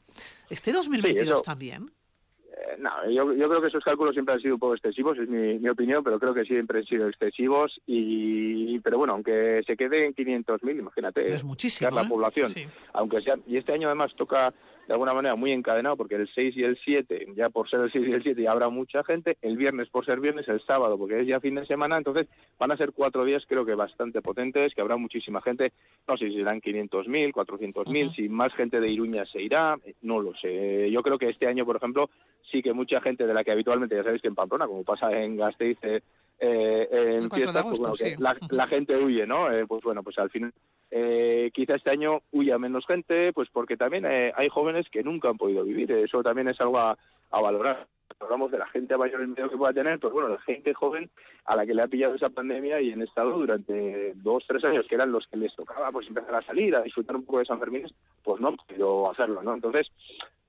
¿Este 0.50 0.74
2022 0.74 1.44
también? 1.44 1.92
No, 2.78 3.10
yo, 3.10 3.34
yo, 3.34 3.50
creo 3.50 3.62
que 3.62 3.68
esos 3.68 3.84
cálculos 3.84 4.14
siempre 4.14 4.36
han 4.36 4.42
sido 4.42 4.56
un 4.56 4.60
poco 4.60 4.76
excesivos, 4.76 5.18
es 5.18 5.28
mi, 5.28 5.60
mi 5.60 5.70
opinión, 5.70 6.04
pero 6.04 6.20
creo 6.20 6.34
que 6.34 6.46
siempre 6.46 6.80
han 6.80 6.86
sido 6.86 7.08
excesivos. 7.08 7.82
y 7.86 8.80
Pero 8.80 8.98
bueno, 8.98 9.14
aunque 9.14 9.62
se 9.66 9.76
quede 9.76 10.06
en 10.06 10.14
500.000, 10.14 10.80
imagínate, 10.80 11.34
es 11.34 11.44
muchísimo, 11.44 11.92
la 11.92 12.04
¿eh? 12.04 12.08
población. 12.08 12.48
Aunque 12.94 13.22
sea, 13.22 13.36
y 13.48 13.58
este 13.58 13.74
año 13.74 13.88
además 13.88 14.14
toca 14.16 14.54
de 14.90 14.94
alguna 14.94 15.14
manera 15.14 15.36
muy 15.36 15.52
encadenado, 15.52 15.96
porque 15.96 16.16
el 16.16 16.28
6 16.28 16.58
y 16.58 16.64
el 16.64 16.76
7, 16.84 17.28
ya 17.36 17.52
por 17.52 17.70
ser 17.70 17.82
el 17.82 17.92
6 17.92 18.08
y 18.08 18.12
el 18.12 18.24
7 18.24 18.42
ya 18.42 18.52
habrá 18.52 18.70
mucha 18.70 19.04
gente, 19.04 19.38
el 19.44 19.56
viernes 19.56 19.88
por 19.88 20.04
ser 20.04 20.20
viernes, 20.20 20.48
el 20.48 20.62
sábado 20.62 20.98
porque 20.98 21.20
es 21.20 21.28
ya 21.28 21.40
fin 21.40 21.54
de 21.54 21.66
semana, 21.68 21.96
entonces 21.96 22.26
van 22.58 22.72
a 22.72 22.78
ser 22.78 22.92
cuatro 22.92 23.24
días 23.24 23.46
creo 23.48 23.64
que 23.64 23.76
bastante 23.76 24.24
potentes, 24.24 24.74
que 24.74 24.82
habrá 24.82 24.98
muchísima 24.98 25.42
gente, 25.42 25.74
no 26.08 26.18
sé 26.18 26.30
si 26.30 26.38
serán 26.38 26.60
500.000, 26.60 27.32
400.000, 27.32 28.16
si 28.16 28.30
más 28.30 28.52
gente 28.56 28.80
de 28.80 28.90
Iruña 28.90 29.28
se 29.28 29.44
irá, 29.44 29.78
no 30.02 30.22
lo 30.22 30.34
sé. 30.34 30.90
Yo 30.90 31.04
creo 31.04 31.20
que 31.20 31.30
este 31.30 31.46
año, 31.46 31.68
por 31.68 31.76
ejemplo, 31.76 32.10
sí 32.52 32.64
que 32.64 32.74
mucha 32.74 33.00
gente 33.00 33.28
de 33.28 33.34
la 33.36 33.44
que 33.44 33.52
habitualmente, 33.52 33.96
ya 33.96 34.02
sabéis 34.02 34.24
que 34.24 34.30
en 34.30 34.34
Pamplona, 34.36 34.66
como 34.66 34.84
pasa 34.84 35.12
en 35.12 35.38
Gasteiz, 35.38 35.78
eh, 35.84 36.02
en 36.40 37.30
fiestas, 37.30 37.64
pues, 37.64 38.16
la, 38.50 38.68
gente 38.68 38.98
huye, 38.98 39.28
¿no? 39.28 39.52
Eh, 39.52 39.68
pues 39.68 39.84
bueno, 39.84 40.02
pues 40.02 40.18
al 40.18 40.32
final 40.32 40.52
eh, 40.92 41.52
quizá 41.54 41.76
este 41.76 41.92
año 41.92 42.22
huya 42.32 42.58
menos 42.58 42.86
gente, 42.86 43.32
pues 43.34 43.50
porque 43.52 43.78
también 43.78 44.06
eh, 44.06 44.34
hay 44.36 44.50
jóvenes 44.50 44.90
que 44.90 45.04
nunca 45.04 45.30
han 45.30 45.38
podido 45.38 45.64
vivir. 45.64 45.92
Eso 45.92 46.24
también 46.24 46.48
es 46.48 46.60
algo 46.62 46.80
a, 46.80 46.98
valorar. 47.32 47.88
Hablamos 48.20 48.52
de 48.52 48.58
la 48.58 48.68
gente 48.68 48.98
mayor 48.98 49.22
el 49.22 49.30
miedo 49.30 49.50
que 49.50 49.58
pueda 49.58 49.72
tener, 49.72 50.00
pues 50.00 50.12
bueno, 50.12 50.30
la 50.30 50.40
gente 50.40 50.74
joven 50.74 51.10
a 51.46 51.56
la 51.56 51.66
que 51.66 51.74
le 51.74 51.84
ha 51.84 51.88
pillado 51.88 52.16
esa 52.16 52.30
pandemia 52.30 52.82
y 52.82 52.92
en 52.92 53.02
estado 53.02 53.32
durante 53.32 54.14
dos, 54.16 54.44
tres 54.48 54.64
años, 54.66 54.86
que 54.88 54.96
eran 54.96 55.12
los 55.12 55.26
que 55.28 55.38
les 55.38 55.56
tocaba 55.56 55.92
pues 55.92 56.08
empezar 56.08 56.36
a 56.36 56.42
salir, 56.42 56.76
a 56.76 56.82
disfrutar 56.82 57.16
un 57.16 57.24
poco 57.24 57.40
de 57.40 57.46
San 57.46 57.60
Fermín, 57.60 57.86
pues 58.24 58.42
no 58.42 58.50
han 58.50 58.58
podido 58.58 59.10
hacerlo, 59.10 59.42
¿no? 59.42 59.54
Entonces, 59.54 59.90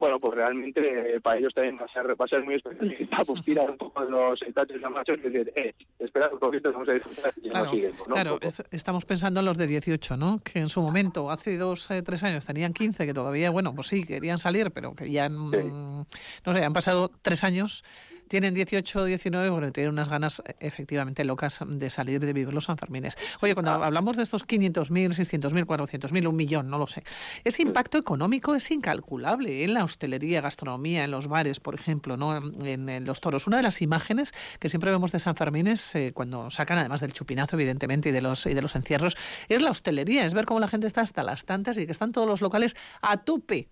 bueno, 0.00 0.18
pues 0.18 0.34
realmente 0.34 1.16
eh, 1.16 1.20
para 1.20 1.38
ellos 1.38 1.52
también 1.52 1.78
va 1.78 1.84
a 1.84 1.92
ser, 1.92 2.18
va 2.18 2.24
a 2.24 2.28
ser 2.28 2.42
muy 2.42 2.54
especial 2.54 2.96
pues 3.26 3.44
tirar 3.44 3.70
un 3.70 3.76
poco 3.76 4.02
de 4.02 4.10
los 4.10 4.40
etates 4.42 4.80
de 4.80 4.88
macho 4.88 5.12
y 5.12 5.18
decir, 5.18 5.52
eh, 5.54 5.74
esperad 5.98 6.32
un 6.32 6.38
poquito, 6.38 6.72
vamos 6.72 6.88
a 6.88 6.92
disfrutar 6.92 7.34
y 7.36 7.50
claro, 7.50 7.70
seguimos, 7.70 8.08
¿no? 8.08 8.14
Claro, 8.14 8.38
estamos 8.70 9.04
pensando 9.04 9.40
en 9.40 9.46
los 9.46 9.58
de 9.58 9.66
18, 9.66 10.16
¿no? 10.16 10.40
Que 10.42 10.58
en 10.58 10.70
su 10.70 10.80
momento, 10.80 11.30
hace 11.30 11.58
dos, 11.58 11.90
eh, 11.90 12.00
tres 12.00 12.22
años, 12.22 12.46
tenían 12.46 12.72
15, 12.72 13.04
que 13.04 13.12
todavía, 13.12 13.50
bueno, 13.50 13.74
pues 13.74 13.88
sí, 13.88 14.06
querían 14.06 14.38
salir, 14.38 14.70
pero 14.70 14.94
querían, 14.94 15.34
no 15.50 16.06
sé, 16.46 16.64
han 16.64 16.72
pasado 16.72 17.10
tres 17.20 17.44
años 17.44 17.84
tienen 18.30 18.54
18 18.54 19.00
o 19.00 19.04
19, 19.04 19.50
bueno, 19.50 19.72
tienen 19.72 19.92
unas 19.92 20.08
ganas 20.08 20.40
eh, 20.46 20.54
efectivamente 20.60 21.24
locas 21.24 21.64
de 21.66 21.90
salir 21.90 22.20
de 22.20 22.32
vivir 22.32 22.54
los 22.54 22.64
Sanfermines. 22.64 23.18
Oye, 23.40 23.54
cuando 23.54 23.72
hablamos 23.72 24.16
de 24.16 24.22
estos 24.22 24.46
500.000, 24.46 25.16
600.000, 25.16 25.66
400.000, 25.66 26.28
un 26.28 26.36
millón, 26.36 26.70
no 26.70 26.78
lo 26.78 26.86
sé, 26.86 27.02
ese 27.42 27.62
impacto 27.62 27.98
económico 27.98 28.54
es 28.54 28.70
incalculable 28.70 29.64
en 29.64 29.74
la 29.74 29.82
hostelería, 29.82 30.40
gastronomía, 30.40 31.02
en 31.02 31.10
los 31.10 31.26
bares, 31.26 31.58
por 31.58 31.74
ejemplo, 31.74 32.16
¿no? 32.16 32.36
en, 32.36 33.04
los 33.04 33.20
toros. 33.20 33.48
Una 33.48 33.56
de 33.56 33.64
las 33.64 33.82
imágenes 33.82 34.32
que 34.60 34.68
siempre 34.68 34.92
vemos 34.92 35.10
de 35.10 35.18
San 35.18 35.34
Fermines, 35.34 35.96
eh, 35.96 36.12
cuando 36.14 36.50
sacan, 36.50 36.78
además 36.78 37.00
del 37.00 37.12
chupinazo, 37.12 37.56
evidentemente, 37.56 38.10
y 38.10 38.12
de, 38.12 38.22
los, 38.22 38.46
y 38.46 38.54
de 38.54 38.62
los 38.62 38.76
encierros, 38.76 39.16
es 39.48 39.60
la 39.60 39.70
hostelería, 39.70 40.24
es 40.24 40.34
ver 40.34 40.44
cómo 40.44 40.60
la 40.60 40.68
gente 40.68 40.86
está 40.86 41.00
hasta 41.00 41.24
las 41.24 41.44
tantas 41.46 41.78
y 41.78 41.86
que 41.86 41.92
están 41.92 42.12
todos 42.12 42.28
los 42.28 42.40
locales 42.40 42.76
a 43.02 43.16
tope. 43.16 43.68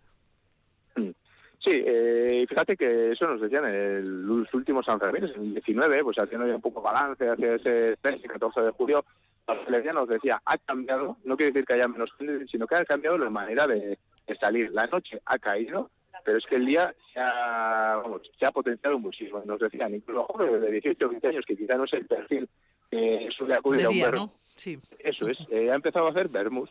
Sí, 1.59 1.71
eh, 1.73 2.47
fíjate 2.49 2.77
que 2.77 3.13
eso 3.13 3.27
nos 3.27 3.41
decían 3.41 3.65
en 3.65 4.27
los 4.27 4.53
últimos 4.55 4.87
San 4.87 5.01
Fermín, 5.01 5.25
en 5.25 5.43
el 5.43 5.53
19, 5.55 6.05
pues 6.05 6.19
haciendo 6.19 6.47
ya 6.47 6.55
un 6.55 6.61
poco 6.61 6.81
balance 6.81 7.29
hacia 7.29 7.55
ese 7.57 7.97
13 8.01 8.21
y 8.25 8.29
14 8.29 8.61
de 8.61 8.71
julio, 8.71 9.05
la 9.47 9.93
nos 9.93 10.09
decía, 10.09 10.41
ha 10.45 10.59
cambiado, 10.59 11.17
no 11.25 11.37
quiere 11.37 11.53
decir 11.53 11.67
que 11.67 11.75
haya 11.75 11.89
menos 11.89 12.13
gente, 12.19 12.47
sino 12.47 12.67
que 12.67 12.77
ha 12.77 12.85
cambiado 12.85 13.19
la 13.19 13.31
manera 13.31 13.67
de, 13.67 13.99
de 14.27 14.37
salir. 14.37 14.71
La 14.73 14.87
noche 14.87 15.21
ha 15.25 15.39
caído, 15.39 15.91
pero 16.25 16.39
es 16.39 16.47
que 16.47 16.57
el 16.57 16.67
día 16.67 16.95
se 17.13 17.19
ha, 17.19 18.01
vamos, 18.03 18.23
se 18.39 18.47
ha 18.47 18.53
potenciado 18.53 18.99
muchísimo. 18.99 19.43
Nos 19.45 19.59
decían, 19.59 19.95
incluso 19.95 20.25
jóvenes 20.25 20.61
de 20.61 20.71
18 20.73 21.07
o 21.07 21.09
20 21.09 21.29
años, 21.29 21.45
que 21.47 21.57
quizá 21.57 21.77
no 21.77 21.85
es 21.85 21.93
el 21.95 22.07
perfil 22.07 22.49
que 22.91 23.29
suele 23.37 23.55
acudir 23.55 23.87
a 23.87 23.89
un 23.89 23.95
día. 23.95 24.11
¿no? 24.11 24.33
Sí. 24.55 24.79
Eso 24.99 25.29
es, 25.29 25.39
eh, 25.51 25.71
ha 25.71 25.75
empezado 25.75 26.07
a 26.07 26.11
hacer 26.11 26.29
vermouth 26.29 26.71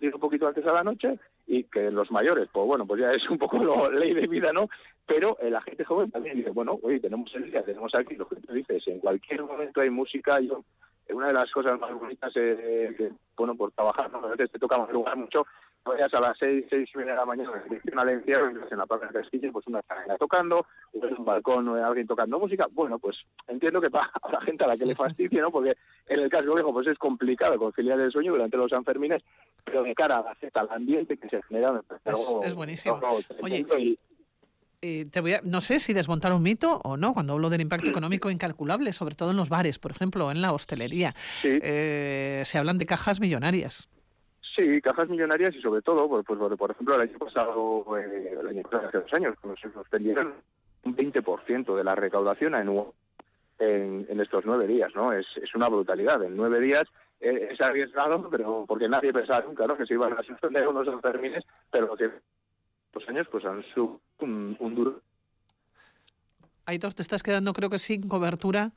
ir 0.00 0.14
un 0.14 0.20
poquito 0.20 0.46
antes 0.46 0.66
a 0.66 0.72
la 0.72 0.82
noche 0.82 1.18
y 1.46 1.64
que 1.64 1.90
los 1.90 2.10
mayores, 2.10 2.48
pues 2.52 2.66
bueno, 2.66 2.86
pues 2.86 3.00
ya 3.00 3.10
es 3.10 3.28
un 3.30 3.38
poco 3.38 3.58
lo, 3.62 3.90
ley 3.90 4.14
de 4.14 4.26
vida, 4.26 4.52
¿no? 4.52 4.68
Pero 5.06 5.38
eh, 5.40 5.50
la 5.50 5.60
gente 5.60 5.84
joven 5.84 6.10
también 6.10 6.36
dice, 6.36 6.50
bueno, 6.50 6.78
oye, 6.82 7.00
tenemos 7.00 7.32
el 7.34 7.50
día, 7.50 7.62
tenemos 7.62 7.94
aquí, 7.94 8.16
lo 8.16 8.26
que 8.28 8.36
tú 8.36 8.52
dices, 8.52 8.86
en 8.88 8.98
cualquier 8.98 9.44
momento 9.44 9.80
hay 9.80 9.90
música, 9.90 10.40
yo, 10.40 10.64
eh, 11.06 11.14
una 11.14 11.28
de 11.28 11.34
las 11.34 11.50
cosas 11.52 11.78
más 11.78 11.92
bonitas, 11.94 12.32
eh, 12.34 12.94
que, 12.96 13.12
bueno, 13.36 13.54
por 13.54 13.70
trabajar, 13.72 14.10
¿no? 14.10 14.18
A 14.18 14.30
veces 14.30 14.50
te 14.50 14.58
toca 14.58 14.78
madrugar 14.78 15.16
mucho, 15.16 15.46
vayas 15.86 16.12
a 16.14 16.20
las 16.20 16.36
seis, 16.38 16.64
seis 16.68 16.88
y 16.94 16.98
media 16.98 17.12
de 17.12 17.18
la 17.18 17.24
mañana 17.26 17.50
en 17.56 17.64
dirección 17.68 17.98
al 17.98 18.08
encierro 18.08 18.50
y 18.50 18.54
ves 18.54 18.70
en 18.72 18.78
la 18.78 18.86
plaza 18.86 19.06
de 19.06 19.12
Castilla, 19.20 19.50
pues 19.52 19.66
una 19.66 19.82
cadena 19.82 20.16
tocando, 20.16 20.66
un 20.92 21.24
balcón 21.24 21.68
o 21.68 21.74
alguien 21.84 22.06
tocando 22.06 22.38
música, 22.38 22.66
bueno, 22.72 22.98
pues 22.98 23.16
entiendo 23.48 23.80
que 23.80 23.90
para 23.90 24.10
la 24.30 24.40
gente 24.42 24.64
a 24.64 24.68
la 24.68 24.76
que 24.76 24.86
le 24.86 24.94
fastidie, 24.94 25.40
¿no? 25.40 25.50
Porque 25.50 25.76
en 26.08 26.20
el 26.20 26.28
caso 26.28 26.52
viejo, 26.54 26.72
pues 26.72 26.86
es 26.88 26.98
complicado 26.98 27.56
conciliar 27.58 27.98
el 28.00 28.10
sueño 28.10 28.32
durante 28.32 28.56
los 28.56 28.70
Sanfermines, 28.70 29.22
pero 29.64 29.82
de 29.82 29.94
cara 29.94 30.18
a 30.18 30.22
la 30.22 30.34
fiesta, 30.34 30.60
al 30.60 30.70
ambiente 30.70 31.16
que 31.16 31.28
se 31.28 31.42
genera, 31.44 31.80
Es- 32.04 32.36
es 32.42 32.54
buenísimo. 32.54 33.00
Oye, 33.42 33.64
y- 33.78 33.98
Eh, 34.82 35.06
te 35.10 35.20
voy 35.20 35.32
a- 35.32 35.40
no 35.42 35.62
sé 35.62 35.80
si 35.80 35.94
desmontar 35.94 36.32
un 36.34 36.42
mito 36.42 36.80
o 36.84 36.98
no, 36.98 37.14
cuando 37.14 37.32
hablo 37.32 37.48
del 37.48 37.62
impacto 37.62 37.88
económico 37.88 38.30
incalculable, 38.30 38.92
sobre 38.92 39.14
todo 39.14 39.30
en 39.30 39.36
los 39.38 39.48
bares, 39.48 39.78
por 39.78 39.90
ejemplo, 39.90 40.30
en 40.30 40.42
la 40.42 40.52
hostelería. 40.52 41.14
Sí. 41.40 41.58
Eh, 41.62 42.42
se 42.44 42.58
hablan 42.58 42.76
de 42.76 42.84
cajas 42.84 43.18
millonarias. 43.18 43.88
Sí, 44.56 44.80
cajas 44.80 45.08
millonarias 45.10 45.54
y 45.54 45.60
sobre 45.60 45.82
todo, 45.82 46.08
pues, 46.08 46.24
pues 46.26 46.38
por, 46.38 46.56
por 46.56 46.70
ejemplo, 46.70 46.94
el 46.96 47.02
año 47.02 47.18
pasado, 47.18 47.84
eh, 47.98 48.36
el 48.40 48.46
año 48.48 48.62
pasado, 48.62 48.88
hace 48.88 48.98
dos 49.00 49.12
años, 49.12 49.36
cuando 49.40 49.60
se 49.60 49.70
suspendieron 49.70 50.32
un 50.84 50.96
20% 50.96 51.76
de 51.76 51.84
la 51.84 51.94
recaudación 51.94 52.54
en, 53.58 54.06
en 54.08 54.20
estos 54.20 54.44
nueve 54.46 54.66
días, 54.66 54.90
¿no? 54.94 55.12
Es, 55.12 55.26
es 55.36 55.54
una 55.54 55.68
brutalidad. 55.68 56.22
En 56.22 56.36
nueve 56.36 56.60
días 56.60 56.84
eh, 57.20 57.48
es 57.50 57.60
arriesgado, 57.60 58.30
pero 58.30 58.64
porque 58.66 58.88
nadie 58.88 59.12
pensaba 59.12 59.44
nunca, 59.46 59.66
¿no? 59.66 59.76
Que 59.76 59.84
se 59.86 59.94
iban 59.94 60.14
a 60.18 60.22
suspender 60.22 60.66
unos 60.66 60.86
enfermines, 60.88 61.44
pero 61.70 61.88
lo 61.88 61.96
que 61.96 62.10
los 62.94 63.08
años 63.08 63.26
pues 63.30 63.44
han 63.44 63.62
sido 63.74 64.00
un, 64.20 64.56
un 64.58 64.74
duro. 64.74 65.00
Aitor, 66.64 66.94
te 66.94 67.02
estás 67.02 67.22
quedando 67.22 67.52
creo 67.52 67.68
que 67.70 67.78
sin 67.78 68.08
cobertura. 68.08 68.72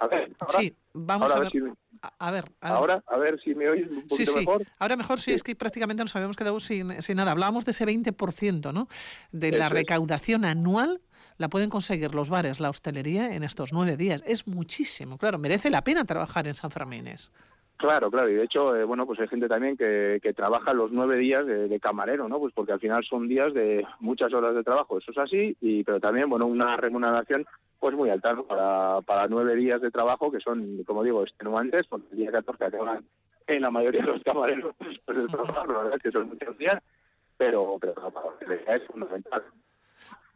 A 0.00 0.06
ver, 0.08 0.30
ahora, 0.40 0.58
sí, 0.58 0.74
vamos 0.92 1.30
ahora 1.30 1.36
a 1.36 1.50
ver. 1.50 1.52
si- 1.52 1.89
A, 2.02 2.28
a 2.28 2.30
ver, 2.30 2.44
a 2.60 2.68
ver. 2.70 2.76
ahora, 2.78 3.04
a 3.08 3.16
ver 3.18 3.40
si 3.42 3.54
me 3.54 3.68
oís 3.68 3.86
un 3.88 4.02
poquito 4.02 4.16
Sí, 4.16 4.26
sí. 4.26 4.38
mejor. 4.38 4.66
Ahora 4.78 4.96
mejor 4.96 5.20
sí, 5.20 5.32
es 5.32 5.42
que 5.42 5.54
prácticamente 5.54 6.02
nos 6.02 6.14
habíamos 6.16 6.36
quedado 6.36 6.58
sin, 6.60 7.00
sin 7.02 7.16
nada. 7.16 7.32
Hablábamos 7.32 7.64
de 7.64 7.72
ese 7.72 7.84
20%, 7.86 8.72
¿no? 8.72 8.88
De 9.32 9.52
la 9.52 9.66
es. 9.66 9.72
recaudación 9.72 10.44
anual 10.44 11.00
la 11.36 11.48
pueden 11.48 11.70
conseguir 11.70 12.14
los 12.14 12.28
bares, 12.28 12.60
la 12.60 12.68
hostelería 12.70 13.34
en 13.34 13.42
estos 13.44 13.72
nueve 13.72 13.96
días. 13.96 14.22
Es 14.26 14.46
muchísimo, 14.46 15.16
claro. 15.18 15.38
Merece 15.38 15.70
la 15.70 15.82
pena 15.84 16.04
trabajar 16.04 16.46
en 16.46 16.54
San 16.54 16.70
Fermines. 16.70 17.32
Claro, 17.80 18.10
claro, 18.10 18.28
y 18.28 18.34
de 18.34 18.44
hecho, 18.44 18.76
eh, 18.76 18.84
bueno, 18.84 19.06
pues 19.06 19.18
hay 19.20 19.28
gente 19.28 19.48
también 19.48 19.74
que, 19.74 20.20
que 20.22 20.34
trabaja 20.34 20.74
los 20.74 20.92
nueve 20.92 21.16
días 21.16 21.46
de, 21.46 21.80
camarero, 21.80 22.28
¿no? 22.28 22.38
Pues 22.38 22.52
porque 22.52 22.72
al 22.72 22.78
final 22.78 23.02
son 23.04 23.26
días 23.26 23.54
de 23.54 23.86
muchas 24.00 24.34
horas 24.34 24.54
de 24.54 24.62
trabajo, 24.62 24.98
eso 24.98 25.12
es 25.12 25.16
así, 25.16 25.56
y 25.62 25.82
pero 25.82 25.98
también, 25.98 26.28
bueno, 26.28 26.46
una 26.46 26.76
remuneración 26.76 27.46
pues 27.78 27.94
muy 27.94 28.10
alta, 28.10 28.34
¿no? 28.34 28.44
Para, 28.44 29.00
para 29.00 29.28
nueve 29.28 29.56
días 29.56 29.80
de 29.80 29.90
trabajo 29.90 30.30
que 30.30 30.40
son, 30.40 30.84
como 30.84 31.02
digo, 31.02 31.22
extenuantes, 31.22 31.86
porque 31.86 32.08
el 32.10 32.18
día 32.18 32.32
14 32.32 32.66
acaban 32.66 33.02
en 33.46 33.62
la 33.62 33.70
mayoría 33.70 34.02
de 34.02 34.08
los 34.08 34.22
camareros 34.24 34.74
después 34.78 35.16
de 35.16 35.26
trabajar, 35.28 35.66
la 35.68 35.78
verdad 35.78 35.94
es 35.96 36.02
que 36.02 36.12
son 36.12 36.28
muchos 36.28 36.58
días, 36.58 36.82
pero, 37.38 37.78
pero 37.80 37.94
no, 37.94 38.74
es 38.74 38.82
fundamental. 38.88 39.42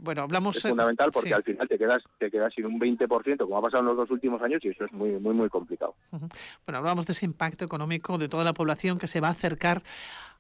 Bueno, 0.05 0.23
hablamos... 0.23 0.57
Es 0.57 0.63
fundamental 0.63 1.11
porque 1.11 1.31
sí. 1.31 1.35
al 1.35 1.43
final 1.43 1.67
te 1.67 1.79
quedas 1.79 2.03
te 2.19 2.31
quedas 2.31 2.53
sin 2.55 2.67
un 2.67 2.79
20%, 2.79 3.39
como 3.39 3.59
ha 3.59 3.63
pasado 3.63 3.81
en 3.81 3.87
los 3.87 3.97
dos 3.97 4.11
últimos 4.11 4.41
años, 4.43 4.65
y 4.65 4.69
eso 4.69 4.85
es 4.85 4.93
muy, 4.93 5.11
muy, 5.13 5.35
muy 5.35 5.49
complicado. 5.49 5.95
Bueno, 6.11 6.79
hablamos 6.79 7.07
de 7.07 7.13
ese 7.13 7.25
impacto 7.25 7.65
económico 7.65 8.19
de 8.19 8.29
toda 8.29 8.45
la 8.45 8.53
población 8.53 8.99
que 8.99 9.07
se 9.07 9.21
va 9.21 9.29
a 9.29 9.33
acercar 9.33 9.83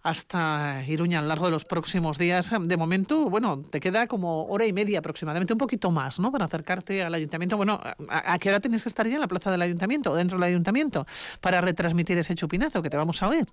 hasta 0.02 0.85
Iruña 0.87 1.18
a 1.18 1.23
lo 1.23 1.28
largo 1.28 1.47
de 1.47 1.50
los 1.50 1.64
próximos 1.64 2.18
días. 2.18 2.52
De 2.61 2.76
momento, 2.76 3.30
bueno, 3.30 3.64
te 3.71 3.80
queda 3.80 4.06
como 4.06 4.44
hora 4.47 4.66
y 4.66 4.73
media 4.73 4.99
aproximadamente, 4.99 5.54
un 5.54 5.59
poquito 5.59 5.90
más, 5.90 6.21
¿no? 6.21 6.30
Para 6.30 6.44
acercarte 6.44 7.02
al 7.02 7.14
ayuntamiento. 7.14 7.56
Bueno, 7.56 7.80
¿a, 7.83 8.35
a 8.35 8.38
qué 8.38 8.50
hora 8.50 8.61
tienes 8.61 8.83
que 8.83 8.90
estar 8.90 9.09
ya 9.09 9.14
en 9.14 9.23
la 9.23 9.28
plaza 9.28 9.50
del 9.50 9.62
ayuntamiento 9.62 10.12
o 10.12 10.14
dentro 10.14 10.37
del 10.37 10.44
ayuntamiento 10.44 11.06
para 11.40 11.62
retransmitir 11.62 12.18
ese 12.18 12.35
chupinazo 12.35 12.83
que 12.83 12.90
te 12.90 12.99
vamos 12.99 13.23
a 13.23 13.28
oír? 13.28 13.47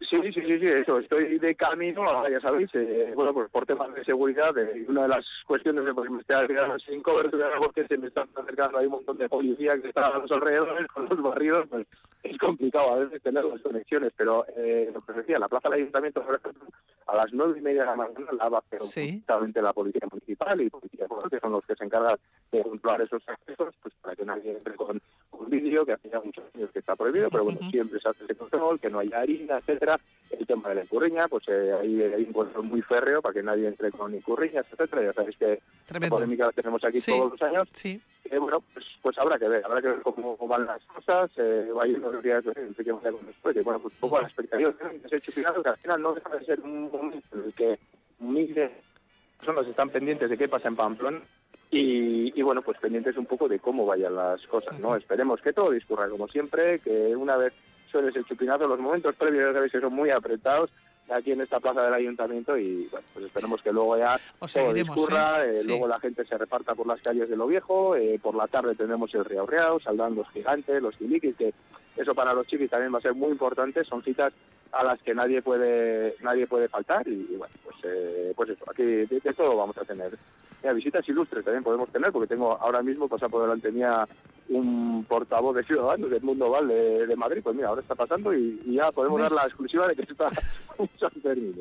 Sí, 0.00 0.16
sí, 0.22 0.30
sí, 0.32 0.42
sí, 0.42 0.64
eso. 0.66 0.98
Estoy 0.98 1.38
de 1.38 1.54
camino, 1.54 2.04
ya 2.28 2.38
sabéis, 2.40 2.68
eh, 2.74 3.12
bueno, 3.16 3.32
pues 3.32 3.48
por 3.50 3.64
temas 3.64 3.94
de 3.94 4.04
seguridad, 4.04 4.56
eh, 4.58 4.84
una 4.88 5.02
de 5.02 5.08
las 5.08 5.26
cuestiones 5.46 5.86
de 5.86 5.94
por 5.94 6.08
me 6.10 6.20
estoy 6.20 6.36
sin 6.80 7.02
cobertura 7.02 7.48
porque 7.58 7.86
se 7.86 7.96
me 7.96 8.08
están 8.08 8.28
acercando, 8.36 8.78
hay 8.78 8.86
un 8.86 8.92
montón 8.92 9.16
de 9.16 9.28
policías 9.28 9.80
que 9.80 9.88
están 9.88 10.04
a 10.12 10.18
los 10.18 10.30
alrededores 10.30 10.86
con 10.88 11.08
los 11.08 11.22
barridos, 11.22 11.66
pues 11.70 11.86
es 12.22 12.36
complicado 12.38 12.92
a 12.92 12.96
veces 12.96 13.22
tener 13.22 13.44
las 13.44 13.60
conexiones, 13.62 14.12
pero 14.16 14.44
eh, 14.56 14.90
lo 14.92 15.00
que 15.00 15.12
os 15.12 15.16
decía, 15.18 15.38
la 15.38 15.48
plaza 15.48 15.70
del 15.70 15.80
ayuntamiento, 15.80 16.22
a 17.06 17.16
las 17.16 17.32
nueve 17.32 17.58
y 17.58 17.62
media 17.62 17.80
de 17.82 17.86
la 17.86 17.96
mañana 17.96 18.26
la 18.32 18.48
va 18.48 18.58
a 18.58 18.60
hacer 18.60 18.80
Sí. 18.80 19.22
la 19.62 19.72
policía 19.72 20.06
municipal 20.10 20.60
y 20.60 20.68
policía 20.68 21.06
que 21.30 21.40
son 21.40 21.52
los 21.52 21.64
que 21.64 21.74
se 21.74 21.84
encargan 21.84 22.16
de 22.52 22.62
controlar 22.62 23.00
esos 23.02 23.22
accesos, 23.28 23.74
pues 23.82 23.94
para 24.02 24.14
que 24.14 24.24
nadie 24.24 24.52
entre 24.52 24.74
con 24.74 25.00
un 25.32 25.50
vídeo 25.50 25.84
que 25.84 25.92
hace 25.92 26.08
ya 26.08 26.20
muchos 26.20 26.44
años 26.54 26.70
que 26.72 26.78
está 26.78 26.96
prohibido, 26.96 27.28
pero 27.30 27.44
bueno, 27.44 27.58
Ujú. 27.60 27.70
siempre 27.70 28.00
se 28.00 28.08
hace 28.08 28.24
ese 28.24 28.34
control, 28.34 28.80
que 28.80 28.90
no 28.90 28.98
haya 29.00 29.20
harina, 29.20 29.58
etcétera. 29.58 29.98
El 30.30 30.46
tema 30.46 30.68
de 30.70 30.74
la 30.76 30.82
incurriña, 30.84 31.28
pues 31.28 31.44
eh, 31.48 31.72
ahí 31.80 32.02
hay 32.02 32.24
un 32.24 32.32
control 32.32 32.64
muy 32.64 32.82
férreo 32.82 33.22
para 33.22 33.32
que 33.34 33.42
nadie 33.42 33.68
entre 33.68 33.92
con 33.92 34.14
incurriñas, 34.14 34.66
etcétera. 34.72 35.02
Ya 35.04 35.12
sabéis 35.12 35.36
que 35.36 35.46
la 35.46 35.58
Tremendo. 35.86 36.16
polémica 36.16 36.46
la 36.46 36.52
tenemos 36.52 36.82
aquí 36.84 37.00
Sí. 37.00 37.12
todos 37.12 37.32
los 37.32 37.42
años. 37.42 37.68
Sí. 37.72 38.00
Eh, 38.24 38.38
bueno, 38.38 38.60
pues, 38.74 38.84
pues 39.02 39.16
habrá 39.18 39.38
que 39.38 39.46
ver, 39.46 39.64
habrá 39.64 39.80
que 39.80 39.88
ver 39.88 40.02
cómo 40.02 40.36
van 40.48 40.66
las 40.66 40.82
cosas. 40.86 41.30
Eh, 41.36 41.68
va 41.76 41.84
a 41.84 41.86
ir 41.86 41.98
unos 41.98 42.22
días, 42.22 42.44
eh, 42.46 42.66
no 42.68 42.74
sé 42.74 42.84
qué 42.84 42.90
va 42.90 42.98
a 42.98 43.00
hacer 43.00 43.12
con 43.12 43.26
después. 43.26 43.64
Bueno, 43.64 43.78
pues 43.80 43.94
un 43.94 44.00
poco 44.00 44.18
a 44.18 44.22
la 44.22 44.26
expectativa 44.28 44.70
de 44.70 44.96
ese 45.04 45.20
chupinazo, 45.20 45.62
que 45.62 45.68
al 45.70 45.76
final 45.78 46.00
no 46.02 46.14
deja 46.14 46.36
de 46.36 46.44
ser 46.44 46.60
un 46.60 46.90
momento 46.90 47.26
en 47.36 47.44
el 47.44 47.52
que 47.54 47.78
miles 48.18 48.54
de 48.56 48.70
personas 49.38 49.66
están 49.68 49.90
pendientes 49.90 50.28
de 50.28 50.36
qué 50.38 50.48
pasa 50.48 50.66
en 50.68 50.74
Pamplona 50.76 51.22
y, 51.70 52.38
y, 52.38 52.42
bueno, 52.42 52.62
pues 52.62 52.78
pendientes 52.78 53.16
un 53.16 53.26
poco 53.26 53.48
de 53.48 53.58
cómo 53.58 53.84
vayan 53.86 54.14
las 54.14 54.40
cosas, 54.46 54.78
¿no? 54.78 54.94
Esperemos 54.96 55.40
que 55.40 55.52
todo 55.52 55.70
discurra 55.70 56.08
como 56.08 56.28
siempre, 56.28 56.78
que 56.78 57.14
una 57.16 57.36
vez 57.36 57.52
suele 57.90 58.12
ser 58.12 58.24
chupinazo, 58.24 58.66
los 58.68 58.78
momentos 58.78 59.14
previos 59.16 59.52
sabéis 59.52 59.72
que 59.72 59.80
son 59.80 59.92
muy 59.94 60.10
apretados 60.10 60.70
aquí 61.08 61.32
en 61.32 61.40
esta 61.40 61.60
plaza 61.60 61.82
del 61.82 61.94
ayuntamiento 61.94 62.56
y 62.58 62.88
bueno, 62.90 63.06
pues 63.14 63.26
esperemos 63.26 63.62
que 63.62 63.72
luego 63.72 63.96
ya 63.96 64.18
todo 64.52 64.72
discurra, 64.72 65.44
¿eh? 65.44 65.50
eh, 65.50 65.54
Sí. 65.54 65.68
luego 65.68 65.86
la 65.86 66.00
gente 66.00 66.24
se 66.24 66.36
reparta 66.36 66.74
por 66.74 66.86
las 66.86 67.00
calles 67.00 67.28
de 67.28 67.36
lo 67.36 67.46
viejo, 67.46 67.94
eh, 67.94 68.18
por 68.20 68.34
la 68.34 68.48
tarde 68.48 68.74
tenemos 68.74 69.14
el 69.14 69.24
Riao 69.24 69.46
Riao, 69.46 69.78
saldrán 69.80 70.16
los 70.16 70.28
gigantes, 70.30 70.82
los 70.82 70.96
tiliquis, 70.96 71.36
que 71.36 71.54
eso 71.96 72.14
para 72.14 72.34
los 72.34 72.46
chiquis 72.48 72.70
también 72.70 72.92
va 72.92 72.98
a 72.98 73.02
ser 73.02 73.14
muy 73.14 73.30
importante, 73.30 73.84
son 73.84 74.02
citas 74.02 74.32
a 74.72 74.84
las 74.84 75.00
que 75.00 75.14
nadie 75.14 75.42
puede 75.42 76.16
nadie 76.22 76.46
puede 76.48 76.68
faltar 76.68 77.06
y, 77.06 77.12
y 77.30 77.36
bueno, 77.36 77.54
pues 77.62 77.76
eh, 77.84 78.32
pues 78.34 78.50
eso, 78.50 78.64
aquí 78.68 78.82
de, 78.82 79.06
de 79.06 79.32
todo 79.32 79.56
vamos 79.56 79.78
a 79.78 79.84
tener. 79.84 80.10
Mira, 80.62 80.72
visitas 80.74 81.08
ilustres 81.08 81.44
también 81.44 81.62
podemos 81.62 81.88
tener, 81.90 82.12
porque 82.12 82.28
tengo 82.28 82.52
ahora 82.60 82.82
mismo 82.82 83.08
pasa 83.08 83.28
por 83.28 83.42
delante 83.42 83.70
mía 83.70 84.06
un 84.48 85.04
portavoz 85.08 85.56
de 85.56 85.64
Ciudadanos 85.64 86.10
del 86.10 86.22
Mundo 86.22 86.50
Val 86.50 86.68
de, 86.68 87.06
de 87.06 87.16
Madrid, 87.16 87.40
pues 87.42 87.56
mira, 87.56 87.68
ahora 87.68 87.82
está 87.82 87.94
pasando 87.94 88.32
y, 88.32 88.60
y 88.64 88.74
ya 88.74 88.92
podemos 88.92 89.20
¿Ves? 89.20 89.30
dar 89.30 89.42
la 89.42 89.46
exclusiva 89.46 89.88
de 89.88 89.96
que 89.96 90.02
está 90.02 90.30
San 91.00 91.10
Fermín. 91.22 91.54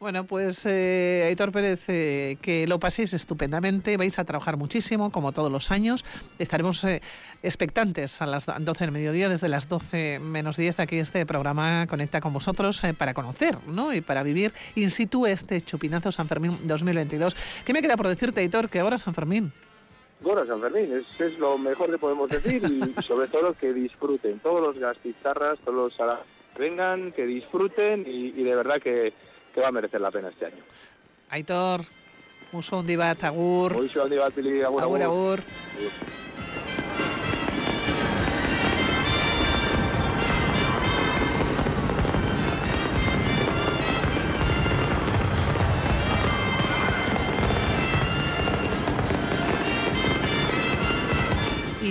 Bueno, 0.00 0.24
pues 0.24 0.66
eh, 0.66 1.24
Aitor 1.28 1.52
Pérez, 1.52 1.88
eh, 1.88 2.36
que 2.42 2.66
lo 2.66 2.80
paséis 2.80 3.14
estupendamente, 3.14 3.96
vais 3.96 4.18
a 4.18 4.24
trabajar 4.24 4.56
muchísimo, 4.56 5.10
como 5.10 5.32
todos 5.32 5.50
los 5.50 5.70
años. 5.70 6.04
Estaremos 6.38 6.82
eh, 6.84 7.02
expectantes 7.42 8.20
a 8.20 8.26
las 8.26 8.46
12 8.46 8.84
del 8.84 8.92
mediodía, 8.92 9.28
desde 9.28 9.48
las 9.48 9.68
12 9.68 10.18
menos 10.18 10.56
10, 10.56 10.80
aquí 10.80 10.98
este 10.98 11.24
programa 11.26 11.86
Conecta 11.86 12.20
con 12.20 12.32
vosotros 12.32 12.82
eh, 12.84 12.94
para 12.94 13.14
conocer 13.14 13.56
¿no? 13.66 13.92
y 13.92 14.00
para 14.00 14.22
vivir 14.22 14.52
in 14.74 14.90
situ 14.90 15.26
este 15.26 15.60
Chupinazo 15.60 16.10
San 16.10 16.26
Fermín 16.26 16.58
2022. 16.64 17.36
¿Qué 17.64 17.72
me 17.72 17.82
queda 17.82 17.96
por 17.96 18.08
decirte, 18.34 18.40
Aitor, 18.58 18.68
que 18.70 18.80
ahora 18.80 18.98
San 18.98 19.14
Fermín? 19.14 19.52
Gora 20.20 20.46
San 20.46 20.60
Fermín, 20.60 20.92
es, 20.92 21.20
es 21.20 21.38
lo 21.38 21.58
mejor 21.58 21.90
que 21.90 21.98
podemos 21.98 22.30
decir 22.30 22.62
y 22.64 23.02
sobre 23.06 23.28
todo 23.28 23.54
que 23.54 23.72
disfruten, 23.72 24.38
todos 24.40 24.60
los 24.60 24.78
gastizarras, 24.78 25.58
todos 25.60 25.74
los 25.76 25.94
sala- 25.94 26.20
vengan, 26.58 27.12
que 27.12 27.26
disfruten 27.26 28.04
y, 28.06 28.28
y 28.28 28.44
de 28.44 28.54
verdad 28.54 28.80
que, 28.80 29.12
que 29.54 29.60
va 29.60 29.68
a 29.68 29.72
merecer 29.72 30.00
la 30.00 30.10
pena 30.10 30.28
este 30.28 30.46
año. 30.46 30.62
Aitor, 31.30 31.80
un 32.52 32.62
dibat, 32.86 33.22
agur, 33.24 33.74
soy 33.88 34.00
Andy 34.02 34.16
Pili, 34.34 34.62
agur, 34.62 34.82
agur, 34.82 35.02
agur. 35.02 35.40
agur. 35.40 36.83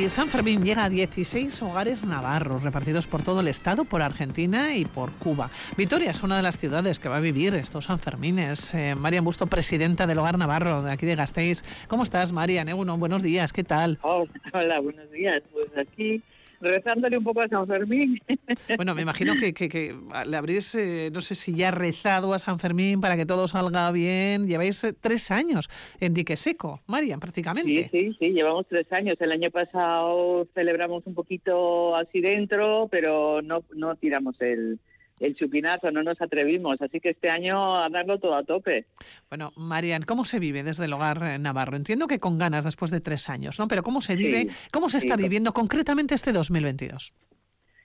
San 0.09 0.27
Fermín 0.29 0.63
llega 0.63 0.83
a 0.83 0.89
16 0.89 1.61
hogares 1.61 2.05
navarros 2.05 2.63
repartidos 2.63 3.07
por 3.07 3.23
todo 3.23 3.39
el 3.39 3.47
estado, 3.47 3.85
por 3.85 4.01
Argentina 4.01 4.75
y 4.75 4.85
por 4.85 5.11
Cuba. 5.13 5.49
Vitoria 5.77 6.11
es 6.11 6.23
una 6.23 6.35
de 6.35 6.41
las 6.41 6.57
ciudades 6.57 6.99
que 6.99 7.09
va 7.09 7.17
a 7.17 7.19
vivir 7.21 7.55
estos 7.55 7.85
San 7.85 7.99
Fermines. 7.99 8.73
Eh, 8.73 8.95
Busto, 9.21 9.47
presidenta 9.47 10.05
del 10.05 10.19
Hogar 10.19 10.37
Navarro 10.37 10.81
de 10.81 10.91
aquí 10.91 11.05
de 11.05 11.15
Gasteiz. 11.15 11.63
¿Cómo 11.87 12.03
estás, 12.03 12.31
Marian? 12.31 12.67
Eh, 12.67 12.73
buenos 12.73 13.23
días, 13.23 13.53
¿qué 13.53 13.63
tal? 13.63 13.99
hola, 14.53 14.79
buenos 14.79 15.09
días. 15.11 15.41
Pues 15.51 15.67
aquí 15.77 16.21
rezándole 16.63 17.17
un 17.17 17.23
poco 17.23 17.41
a 17.41 17.47
San 17.47 17.67
Fermín. 17.67 18.19
Bueno, 18.75 18.95
me 18.95 19.01
imagino 19.01 19.33
que, 19.35 19.53
que, 19.53 19.95
le 20.25 20.37
habréis, 20.37 20.73
eh, 20.75 21.09
no 21.13 21.21
sé 21.21 21.35
si 21.35 21.53
ya 21.53 21.71
rezado 21.71 22.33
a 22.33 22.39
San 22.39 22.59
Fermín 22.59 23.01
para 23.01 23.15
que 23.17 23.25
todo 23.25 23.47
salga 23.47 23.91
bien. 23.91 24.47
Lleváis 24.47 24.83
eh, 24.83 24.93
tres 24.93 25.31
años 25.31 25.69
en 25.99 26.13
dique 26.13 26.35
seco, 26.35 26.81
Marian, 26.87 27.19
prácticamente. 27.19 27.89
Sí, 27.91 27.99
sí, 27.99 28.17
sí, 28.19 28.31
llevamos 28.31 28.65
tres 28.67 28.91
años. 28.91 29.15
El 29.19 29.31
año 29.31 29.51
pasado 29.51 30.47
celebramos 30.53 31.05
un 31.05 31.13
poquito 31.13 31.95
así 31.95 32.21
dentro, 32.21 32.87
pero 32.89 33.41
no, 33.41 33.63
no 33.75 33.95
tiramos 33.95 34.39
el, 34.41 34.79
el 35.19 35.35
chupinazo, 35.35 35.91
no 35.91 36.03
nos 36.03 36.21
atrevimos. 36.21 36.81
Así 36.81 36.99
que 36.99 37.09
este 37.09 37.29
año 37.29 37.75
a 37.75 37.89
darlo 37.89 38.19
todo 38.19 38.35
a 38.35 38.43
tope. 38.43 38.85
Bueno, 39.29 39.51
Marian, 39.55 40.03
¿cómo 40.03 40.25
se 40.25 40.39
vive 40.39 40.63
desde 40.63 40.85
el 40.85 40.93
hogar 40.93 41.23
eh, 41.23 41.39
Navarro? 41.39 41.77
Entiendo 41.77 42.07
que 42.07 42.19
con 42.19 42.37
ganas 42.37 42.63
después 42.63 42.91
de 42.91 43.01
tres 43.01 43.29
años, 43.29 43.59
¿no? 43.59 43.67
Pero 43.67 43.83
¿cómo 43.83 44.01
se 44.01 44.15
vive, 44.15 44.47
cómo 44.71 44.89
se 44.89 44.97
está 44.97 45.15
viviendo 45.15 45.53
concretamente 45.53 46.15
este 46.15 46.31
2022? 46.31 47.13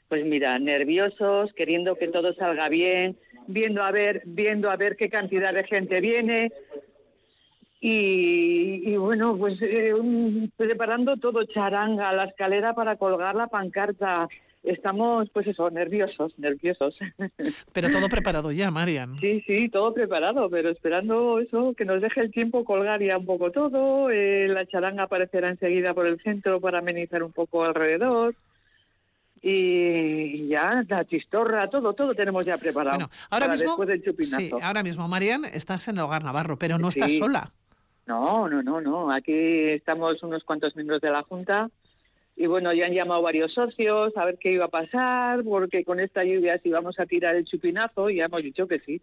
Pues 0.08 0.25
mira, 0.25 0.58
nerviosos, 0.58 1.52
queriendo 1.52 1.97
que 1.97 2.08
todo 2.08 2.32
salga 2.35 2.68
bien, 2.68 3.18
viendo 3.47 3.82
a 3.82 3.90
ver, 3.90 4.23
viendo 4.25 4.70
a 4.70 4.76
ver 4.76 4.97
qué 4.97 5.11
cantidad 5.11 5.52
de 5.52 5.64
gente 5.64 6.00
viene, 6.00 6.50
y, 7.80 8.97
bueno, 8.97 9.37
pues 9.37 9.61
eh, 9.62 9.92
preparando 10.56 11.16
todo 11.16 11.44
charanga, 11.44 12.12
la 12.12 12.25
escalera 12.25 12.75
para 12.75 12.97
colgar 12.97 13.37
la 13.37 13.47
pancarta, 13.47 14.28
estamos, 14.69 15.29
pues 15.31 15.47
eso, 15.47 15.71
nerviosos, 15.71 16.39
nerviosos. 16.39 16.97
Pero 17.73 17.91
todo 17.91 18.09
preparado 18.09 18.53
ya, 18.53 18.71
Marian. 18.71 19.19
Sí, 19.19 19.43
sí, 19.47 19.69
todo 19.69 19.95
preparado, 19.95 20.49
pero 20.51 20.71
esperando 20.71 21.39
eso, 21.39 21.75
que 21.75 21.85
nos 21.85 22.01
deje 22.01 22.21
el 22.21 22.31
tiempo 22.31 22.65
colgar 22.65 23.03
ya 23.03 23.19
un 23.19 23.27
poco 23.27 23.51
todo. 23.51 24.11
Eh, 24.11 24.49
la 24.49 24.67
charanga 24.67 25.05
aparecerá 25.05 25.49
enseguida 25.49 25.95
por 25.95 26.07
el 26.07 26.21
centro 26.21 26.61
para 26.61 26.79
amenizar 26.79 27.23
un 27.23 27.33
poco 27.33 27.65
alrededor. 27.65 28.35
Y 29.41 30.49
ya, 30.49 30.85
la 30.89 31.05
chistorra, 31.05 31.71
todo, 31.71 31.93
todo 31.93 32.15
tenemos 32.15 32.45
ya 32.45 32.57
preparado. 32.57 32.97
Bueno, 32.97 33.11
ahora 33.31 33.49
mismo, 33.49 33.79
sí, 34.23 34.51
ahora 34.61 34.83
mismo, 34.83 35.07
Marian, 35.07 35.45
estás 35.45 35.87
en 35.89 35.97
el 35.97 36.03
Hogar 36.03 36.25
Navarro, 36.25 36.59
pero 36.59 36.77
no 36.77 36.89
estás 36.89 37.17
sola. 37.17 37.53
No, 38.07 38.49
no, 38.49 38.63
no, 38.63 38.81
no. 38.81 39.13
Aquí 39.13 39.33
estamos 39.33 40.23
unos 40.23 40.43
cuantos 40.43 40.75
miembros 40.75 41.01
de 41.01 41.11
la 41.11 41.23
Junta 41.23 41.71
y 42.38 42.47
bueno, 42.47 42.73
ya 42.73 42.87
han 42.87 42.95
llamado 42.95 43.21
varios 43.21 43.52
socios 43.52 44.16
a 44.16 44.25
ver 44.25 44.38
qué 44.38 44.52
iba 44.52 44.66
a 44.66 44.68
pasar, 44.68 45.42
porque 45.42 45.85
con 45.85 45.99
esta 45.99 46.23
lluvia 46.23 46.61
si 46.62 46.71
vamos 46.71 46.99
a 47.00 47.07
tirar 47.07 47.35
el 47.35 47.45
chupinazo, 47.45 48.09
y 48.09 48.16
ya 48.16 48.26
hemos 48.26 48.42
dicho 48.42 48.68
que 48.68 48.78
sí. 48.78 49.02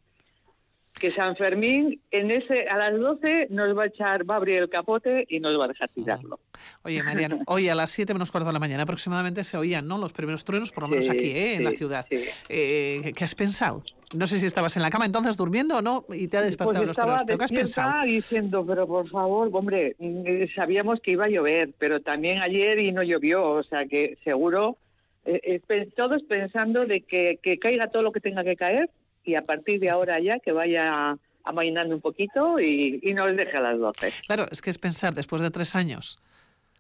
Que 0.94 1.12
San 1.12 1.36
Fermín 1.36 2.00
en 2.12 2.32
ese 2.32 2.68
a 2.70 2.78
las 2.78 2.98
12 2.98 3.48
nos 3.50 3.78
va 3.78 3.84
a 3.84 3.88
echar, 3.88 4.30
va 4.30 4.36
a 4.36 4.38
abrir 4.38 4.60
el 4.60 4.70
capote 4.70 5.26
y 5.28 5.42
nos 5.42 5.60
va 5.60 5.66
a 5.66 5.68
dejar 5.68 5.90
tirarlo. 5.90 6.40
Oye, 6.84 7.04
Marian, 7.04 7.42
hoy 7.48 7.68
a 7.70 7.76
las 7.76 7.92
7 7.92 8.14
menos 8.14 8.32
cuarto 8.32 8.48
de 8.48 8.54
la 8.54 8.60
mañana 8.60 8.84
aproximadamente 8.84 9.44
se 9.44 9.58
oían 9.58 9.86
¿no? 9.86 9.98
los 9.98 10.14
primeros 10.14 10.46
truenos, 10.46 10.72
por 10.72 10.84
lo 10.84 10.88
menos 10.88 11.10
aquí, 11.10 11.32
¿eh? 11.32 11.56
en 11.56 11.66
la 11.66 11.72
ciudad. 11.72 12.06
Eh, 12.48 13.12
¿Qué 13.14 13.24
has 13.26 13.36
pensado? 13.36 13.84
No 14.14 14.28
sé 14.28 14.40
si 14.40 14.46
estabas 14.46 14.76
en 14.76 14.82
la 14.82 14.90
cama 14.90 15.06
entonces 15.06 15.38
durmiendo 15.38 15.78
o 15.78 15.82
no 15.82 16.06
y 16.10 16.28
te 16.28 16.38
ha 16.38 16.42
despertado 16.42 16.86
pues 16.86 16.88
los 16.88 16.98
truenos. 16.98 17.24
¿Qué 17.26 17.44
has 17.44 17.52
pensado? 17.52 18.04
diciendo, 18.06 18.66
pero 18.66 18.88
por 18.88 19.10
favor, 19.10 19.50
hombre, 19.52 19.96
mm, 20.00 20.54
sabíamos 20.56 21.00
que 21.00 21.12
iba 21.12 21.26
a 21.26 21.30
llover, 21.30 21.74
pero 21.78 22.02
también 22.02 22.42
ayer 22.42 22.80
y 22.80 22.92
no 22.92 23.04
llovió, 23.04 23.44
o 23.44 23.64
sea 23.64 23.86
que 23.86 24.18
seguro, 24.24 24.78
eh, 25.26 25.62
eh, 25.68 25.90
todos 25.96 26.24
pensando 26.24 26.86
de 26.86 27.02
que, 27.02 27.40
que 27.42 27.58
caiga 27.58 27.88
todo 27.88 28.04
lo 28.04 28.12
que 28.12 28.20
tenga 28.20 28.44
que 28.44 28.56
caer 28.56 28.90
y 29.24 29.36
a 29.36 29.42
partir 29.42 29.80
de 29.80 29.90
ahora 29.90 30.20
ya 30.20 30.40
que 30.40 30.52
vaya 30.52 31.18
amainando 31.44 31.96
un 31.96 32.02
poquito 32.02 32.60
y, 32.60 33.00
y 33.02 33.14
nos 33.14 33.36
deje 33.36 33.58
a 33.58 33.62
las 33.62 33.80
12. 33.80 34.12
Claro, 34.28 34.46
es 34.52 34.62
que 34.62 34.70
es 34.70 34.78
pensar, 34.78 35.14
después 35.14 35.42
de 35.42 35.52
tres 35.52 35.76
años, 35.76 36.20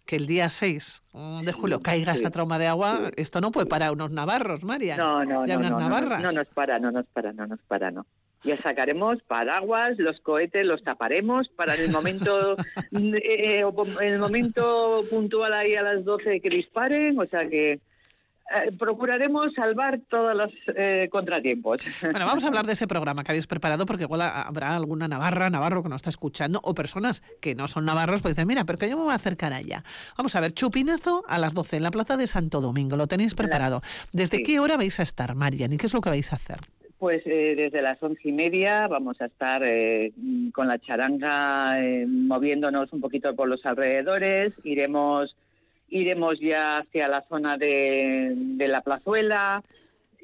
que 0.05 0.15
el 0.15 0.27
día 0.27 0.49
6 0.49 1.03
de 1.43 1.51
julio 1.51 1.79
caiga 1.81 2.13
esta 2.13 2.29
trauma 2.29 2.59
de 2.59 2.67
agua, 2.67 3.11
esto 3.15 3.41
no 3.41 3.51
puede 3.51 3.67
parar 3.67 3.91
unos 3.91 4.11
navarros, 4.11 4.63
María. 4.63 4.97
No, 4.97 5.25
no, 5.25 5.45
no, 5.45 5.57
no, 5.57 5.79
navarras. 5.79 6.21
No, 6.21 6.31
nos 6.31 6.47
para, 6.47 6.79
no 6.79 6.91
nos 6.91 7.05
para, 7.07 7.33
no 7.33 7.47
nos 7.47 7.59
para, 7.61 7.91
no. 7.91 8.05
Ya 8.43 8.57
sacaremos 8.57 9.23
paraguas, 9.23 9.97
los 9.97 10.19
cohetes 10.21 10.65
los 10.65 10.83
taparemos 10.83 11.49
para 11.49 11.73
el 11.73 11.89
momento 11.89 12.55
eh, 12.91 13.21
eh, 13.23 13.65
el 14.01 14.19
momento 14.19 15.03
puntual 15.09 15.53
ahí 15.53 15.73
a 15.73 15.81
las 15.81 16.05
12 16.05 16.41
que 16.41 16.49
disparen, 16.49 17.19
o 17.19 17.25
sea 17.25 17.49
que 17.49 17.79
eh, 18.53 18.71
procuraremos 18.77 19.53
salvar 19.53 20.01
todos 20.07 20.35
los 20.35 20.51
eh, 20.75 21.09
contratiempos. 21.11 21.79
Bueno, 22.01 22.27
vamos 22.27 22.45
a 22.45 22.47
hablar 22.47 22.65
de 22.65 22.73
ese 22.73 22.87
programa 22.87 23.23
que 23.23 23.31
habéis 23.31 23.47
preparado 23.47 23.85
porque 23.85 24.03
igual 24.03 24.21
habrá 24.21 24.75
alguna 24.75 25.07
navarra, 25.07 25.49
navarro 25.49 25.81
que 25.81 25.89
nos 25.89 25.97
está 25.97 26.11
escuchando 26.11 26.59
o 26.63 26.73
personas 26.75 27.21
que 27.41 27.55
no 27.55 27.67
son 27.67 27.85
navarros 27.85 28.21
pues 28.21 28.35
dicen, 28.35 28.47
mira, 28.47 28.63
pero 28.63 28.77
que 28.77 28.87
yo 28.87 28.97
me 28.97 29.03
voy 29.03 29.11
a 29.11 29.15
acercar 29.15 29.51
allá. 29.51 29.83
Vamos 30.17 30.35
a 30.35 30.41
ver, 30.41 30.53
chupinazo 30.53 31.23
a 31.27 31.39
las 31.39 31.53
12 31.53 31.77
en 31.77 31.83
la 31.83 31.91
Plaza 31.91 32.17
de 32.17 32.27
Santo 32.27 32.61
Domingo, 32.61 32.95
lo 32.95 33.07
tenéis 33.07 33.33
preparado. 33.33 33.81
¿Desde 34.13 34.43
qué 34.43 34.59
hora 34.59 34.77
vais 34.77 34.99
a 34.99 35.03
estar, 35.03 35.33
Marian, 35.35 35.73
y 35.73 35.77
qué 35.77 35.87
es 35.87 35.93
lo 35.93 36.01
que 36.01 36.09
vais 36.09 36.31
a 36.31 36.35
hacer? 36.35 36.59
Pues 36.99 37.23
eh, 37.25 37.55
desde 37.57 37.81
las 37.81 38.01
once 38.01 38.21
y 38.23 38.31
media 38.31 38.87
vamos 38.87 39.19
a 39.21 39.25
estar 39.25 39.63
con 40.53 40.67
la 40.67 40.79
charanga 40.79 41.77
moviéndonos 42.07 42.93
un 42.93 43.01
poquito 43.01 43.35
por 43.35 43.49
los 43.49 43.65
alrededores, 43.65 44.53
iremos 44.63 45.35
iremos 45.89 46.39
ya 46.39 46.77
hacia 46.77 47.07
la 47.07 47.21
zona 47.27 47.57
de, 47.57 48.55
la 48.57 48.81
plazuela, 48.81 49.63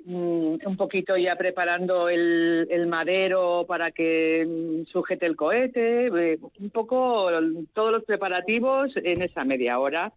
mm, 0.05 0.55
un 0.65 0.77
poquito 0.77 1.17
ya 1.17 1.35
preparando 1.35 2.09
el, 2.09 2.87
madero 2.87 3.65
para 3.67 3.91
que 3.91 4.45
mm, 4.45 4.85
sujete 4.91 5.25
el 5.25 5.35
cohete, 5.35 6.07
eh, 6.07 6.39
un 6.59 6.69
poco 6.69 7.29
todos 7.73 7.91
los 7.91 8.03
preparativos 8.03 8.91
en 8.95 9.21
esa 9.21 9.43
media 9.43 9.79
hora. 9.79 10.11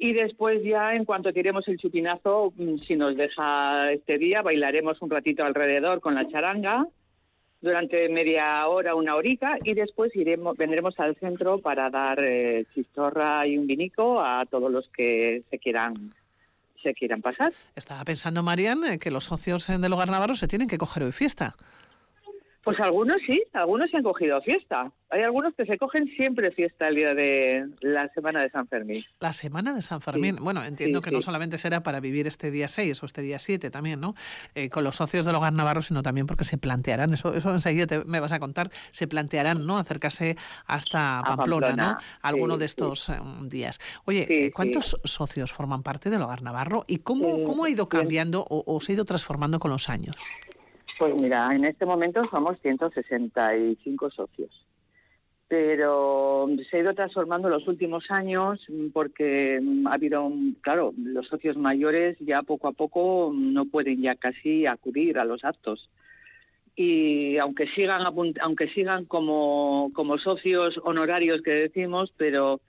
Y 0.00 0.12
después 0.12 0.62
ya, 0.62 0.92
en 0.92 1.04
cuanto 1.04 1.32
tiremos 1.32 1.66
el 1.66 1.78
chupinazo, 1.78 2.52
mm, 2.56 2.78
si 2.86 2.96
nos 2.96 3.16
deja 3.16 3.92
este 3.92 4.18
día, 4.18 4.42
bailaremos 4.42 5.02
un 5.02 5.10
ratito 5.10 5.44
alrededor 5.44 6.00
con 6.00 6.14
la 6.14 6.28
charanga 6.28 6.86
durante 7.60 8.08
media 8.08 8.66
hora, 8.68 8.94
una 8.94 9.16
horita, 9.16 9.58
y 9.64 9.74
después 9.74 10.14
iremos, 10.14 10.56
vendremos 10.56 10.98
al 10.98 11.16
centro 11.16 11.58
para 11.58 11.90
dar 11.90 12.22
eh, 12.22 12.66
chistorra 12.74 13.46
y 13.46 13.58
un 13.58 13.66
vinico 13.66 14.20
a 14.20 14.46
todos 14.46 14.70
los 14.70 14.88
que 14.88 15.42
se 15.50 15.58
quieran 15.58 15.94
se 16.82 16.94
quieran 16.94 17.20
pasar. 17.20 17.52
Estaba 17.74 18.04
pensando, 18.04 18.42
Marian, 18.44 18.84
eh, 18.84 18.98
que 19.00 19.10
los 19.10 19.24
socios 19.24 19.66
del 19.66 19.92
Hogar 19.92 20.10
Navarro 20.10 20.36
se 20.36 20.46
tienen 20.46 20.68
que 20.68 20.78
coger 20.78 21.02
hoy 21.02 21.12
fiesta. 21.12 21.56
Pues 22.68 22.80
algunos 22.80 23.16
sí, 23.26 23.42
algunos 23.54 23.90
se 23.90 23.96
han 23.96 24.02
cogido 24.02 24.42
fiesta. 24.42 24.92
Hay 25.08 25.22
algunos 25.22 25.54
que 25.54 25.64
se 25.64 25.78
cogen 25.78 26.06
siempre 26.18 26.50
fiesta 26.50 26.88
el 26.88 26.96
día 26.96 27.14
de 27.14 27.66
la 27.80 28.10
Semana 28.12 28.42
de 28.42 28.50
San 28.50 28.68
Fermín. 28.68 29.02
La 29.20 29.32
Semana 29.32 29.72
de 29.72 29.80
San 29.80 30.02
Fermín. 30.02 30.36
Bueno, 30.38 30.62
entiendo 30.62 31.00
que 31.00 31.10
no 31.10 31.22
solamente 31.22 31.56
será 31.56 31.82
para 31.82 31.98
vivir 32.00 32.26
este 32.26 32.50
día 32.50 32.68
6 32.68 33.02
o 33.02 33.06
este 33.06 33.22
día 33.22 33.38
7 33.38 33.70
también, 33.70 34.00
¿no? 34.00 34.14
Eh, 34.54 34.68
con 34.68 34.84
los 34.84 34.96
socios 34.96 35.24
del 35.24 35.34
Hogar 35.36 35.54
Navarro, 35.54 35.80
sino 35.80 36.02
también 36.02 36.26
porque 36.26 36.44
se 36.44 36.58
plantearán, 36.58 37.14
eso, 37.14 37.32
eso 37.32 37.50
enseguida 37.52 38.04
me 38.04 38.20
vas 38.20 38.32
a 38.32 38.38
contar, 38.38 38.70
se 38.90 39.08
plantearán, 39.08 39.64
¿no? 39.66 39.78
Acercarse 39.78 40.36
hasta 40.66 41.22
Pamplona, 41.24 41.72
¿no? 41.74 41.96
Alguno 42.20 42.58
de 42.58 42.66
estos 42.66 43.08
eh, 43.08 43.14
días. 43.44 43.80
Oye, 44.04 44.26
eh, 44.28 44.52
¿cuántos 44.52 45.00
socios 45.04 45.54
forman 45.54 45.82
parte 45.82 46.10
del 46.10 46.20
Hogar 46.20 46.42
Navarro 46.42 46.84
y 46.86 46.98
cómo, 46.98 47.44
cómo 47.44 47.64
ha 47.64 47.70
ido 47.70 47.88
cambiando 47.88 48.44
o, 48.46 48.62
o 48.66 48.78
se 48.82 48.92
ha 48.92 48.96
ido 48.96 49.06
transformando 49.06 49.58
con 49.58 49.70
los 49.70 49.88
años? 49.88 50.16
Pues 50.98 51.14
mira, 51.14 51.48
en 51.54 51.64
este 51.64 51.86
momento 51.86 52.22
somos 52.28 52.58
165 52.60 54.10
socios, 54.10 54.66
pero 55.46 56.48
se 56.68 56.76
ha 56.76 56.80
ido 56.80 56.94
transformando 56.94 57.48
los 57.48 57.68
últimos 57.68 58.10
años 58.10 58.66
porque 58.92 59.60
ha 59.86 59.94
habido, 59.94 60.28
claro, 60.60 60.92
los 60.98 61.28
socios 61.28 61.56
mayores 61.56 62.16
ya 62.18 62.42
poco 62.42 62.66
a 62.66 62.72
poco 62.72 63.32
no 63.32 63.66
pueden 63.66 64.02
ya 64.02 64.16
casi 64.16 64.66
acudir 64.66 65.20
a 65.20 65.24
los 65.24 65.44
actos. 65.44 65.88
Y 66.74 67.38
aunque 67.38 67.68
sigan 67.68 68.02
aunque 68.40 68.68
sigan 68.68 69.04
como, 69.04 69.90
como 69.94 70.18
socios 70.18 70.80
honorarios 70.82 71.42
que 71.42 71.52
decimos, 71.52 72.12
pero 72.16 72.60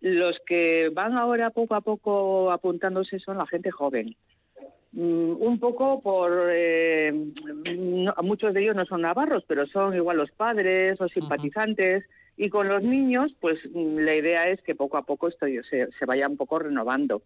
los 0.00 0.40
que 0.46 0.90
van 0.90 1.18
ahora 1.18 1.50
poco 1.50 1.74
a 1.74 1.80
poco 1.80 2.52
apuntándose 2.52 3.18
son 3.18 3.38
la 3.38 3.46
gente 3.46 3.72
joven. 3.72 4.08
Mm, 4.08 4.25
un 4.96 5.58
poco 5.60 6.00
por 6.00 6.48
eh, 6.50 7.12
muchos 8.22 8.54
de 8.54 8.62
ellos 8.62 8.74
no 8.74 8.86
son 8.86 9.02
navarros 9.02 9.44
pero 9.46 9.66
son 9.66 9.94
igual 9.94 10.16
los 10.16 10.30
padres 10.30 11.00
o 11.00 11.08
simpatizantes. 11.08 12.04
Y 12.38 12.50
con 12.50 12.68
los 12.68 12.82
niños 12.82 13.34
pues 13.40 13.58
mm, 13.72 13.98
la 13.98 14.14
idea 14.14 14.44
es 14.44 14.60
que 14.62 14.74
poco 14.74 14.96
a 14.96 15.02
poco 15.02 15.28
esto 15.28 15.46
se, 15.68 15.88
se 15.90 16.06
vaya 16.06 16.28
un 16.28 16.36
poco 16.36 16.58
renovando 16.58 17.22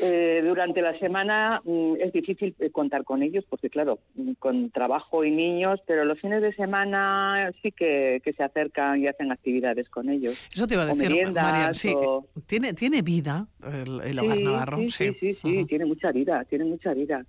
Eh, 0.00 0.42
durante 0.44 0.80
la 0.80 0.96
semana 0.98 1.60
mm, 1.64 1.94
es 1.98 2.12
difícil 2.12 2.54
eh, 2.60 2.70
contar 2.70 3.02
con 3.02 3.22
ellos 3.22 3.44
porque, 3.48 3.68
claro, 3.68 3.98
mm, 4.14 4.32
con 4.34 4.70
trabajo 4.70 5.24
y 5.24 5.32
niños, 5.32 5.80
pero 5.86 6.04
los 6.04 6.20
fines 6.20 6.40
de 6.40 6.52
semana 6.54 7.50
sí 7.62 7.72
que, 7.72 8.20
que 8.22 8.32
se 8.32 8.44
acercan 8.44 9.00
y 9.02 9.08
hacen 9.08 9.32
actividades 9.32 9.88
con 9.88 10.08
ellos. 10.08 10.36
Eso 10.54 10.68
te 10.68 10.74
iba 10.74 10.84
a 10.84 10.86
decir, 10.86 11.08
meriendas, 11.08 11.44
Marian, 11.44 11.74
sí, 11.74 11.92
o- 11.96 12.24
tiene, 12.46 12.74
tiene 12.74 13.02
vida 13.02 13.48
el, 13.64 14.00
el 14.02 14.18
hogar 14.20 14.36
sí, 14.38 14.44
navarro. 14.44 14.78
Sí, 14.78 14.90
sí, 15.18 15.34
sí, 15.34 15.64
tiene 15.64 15.84
mucha 15.86 16.12
vida, 16.12 16.44
tiene 16.44 16.64
mucha 16.66 16.94
vida. 16.94 17.24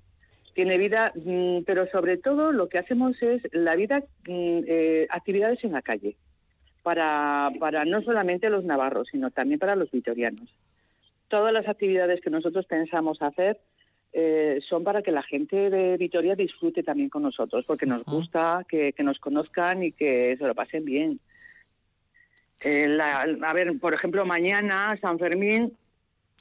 Tiene 0.54 0.78
vida, 0.78 1.12
mm, 1.15 1.63
pero 1.65 1.88
sobre 1.89 2.17
todo 2.17 2.52
lo 2.52 2.69
que 2.69 2.78
hacemos 2.78 3.19
es 3.24 3.41
la 3.52 3.76
vida, 3.76 4.04
mm, 4.28 4.60
eh, 4.67 5.08
actividades 5.10 5.63
en 5.63 5.72
la 5.72 5.82
calle, 5.82 6.17
para, 6.84 7.50
para 7.60 7.84
no 7.86 8.02
solamente 8.04 8.50
los 8.50 8.63
navarros, 8.63 9.08
sino 9.12 9.32
también 9.32 9.60
para 9.60 9.76
los 9.76 9.89
vitorianos. 9.89 10.50
Todas 11.30 11.54
las 11.54 11.68
actividades 11.68 12.20
que 12.22 12.30
nosotros 12.30 12.65
pensamos 12.65 13.22
hacer 13.22 13.58
eh, 14.12 14.60
son 14.68 14.84
para 14.84 15.02
que 15.04 15.12
la 15.12 15.22
gente 15.24 15.70
de 15.70 15.96
Vitoria 15.98 16.36
disfrute 16.36 16.84
también 16.84 17.10
con 17.10 17.22
nosotros, 17.24 17.63
porque 17.65 17.86
nos 17.86 18.04
gusta 18.04 18.65
que, 18.68 18.92
que 18.94 19.04
nos 19.04 19.20
conozcan 19.20 19.84
y 19.84 19.92
que 19.92 20.36
se 20.38 20.46
lo 20.48 20.56
pasen 20.56 20.84
bien. 20.84 21.20
Eh, 22.62 22.88
la- 22.89 23.22
a 23.22 23.54
ver, 23.54 23.78
por 23.80 23.94
ejemplo, 23.94 24.26
mañana, 24.26 24.98
San 25.02 25.18
Fermín, 25.20 25.78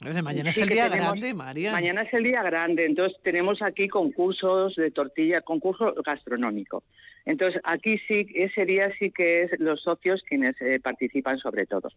Hombre, 0.01 0.21
mañana 0.21 0.51
Sí 0.53 0.61
es 0.61 0.67
el 0.67 0.73
día 0.73 0.89
tenemos- 0.89 1.11
grande, 1.11 1.33
María. 1.33 1.71
Mañana 1.73 2.01
es 2.03 2.13
el 2.13 2.23
día 2.23 2.41
grande, 2.41 2.85
entonces 2.85 3.17
tenemos 3.21 3.61
aquí 3.61 3.89
concursos 3.89 4.75
de 4.77 4.91
tortilla, 4.91 5.41
concurso 5.41 5.93
gastronómico. 6.05 6.83
Entonces 7.25 7.59
aquí 7.65 7.97
sí, 8.07 8.25
ese 8.33 8.65
día 8.65 8.89
sí 8.97 9.11
que 9.11 9.41
es 9.43 9.51
los 9.59 9.81
socios 9.83 10.23
quienes 10.23 10.55
eh, 10.61 10.79
participan 10.79 11.37
sobre 11.37 11.65
todo. 11.65 11.89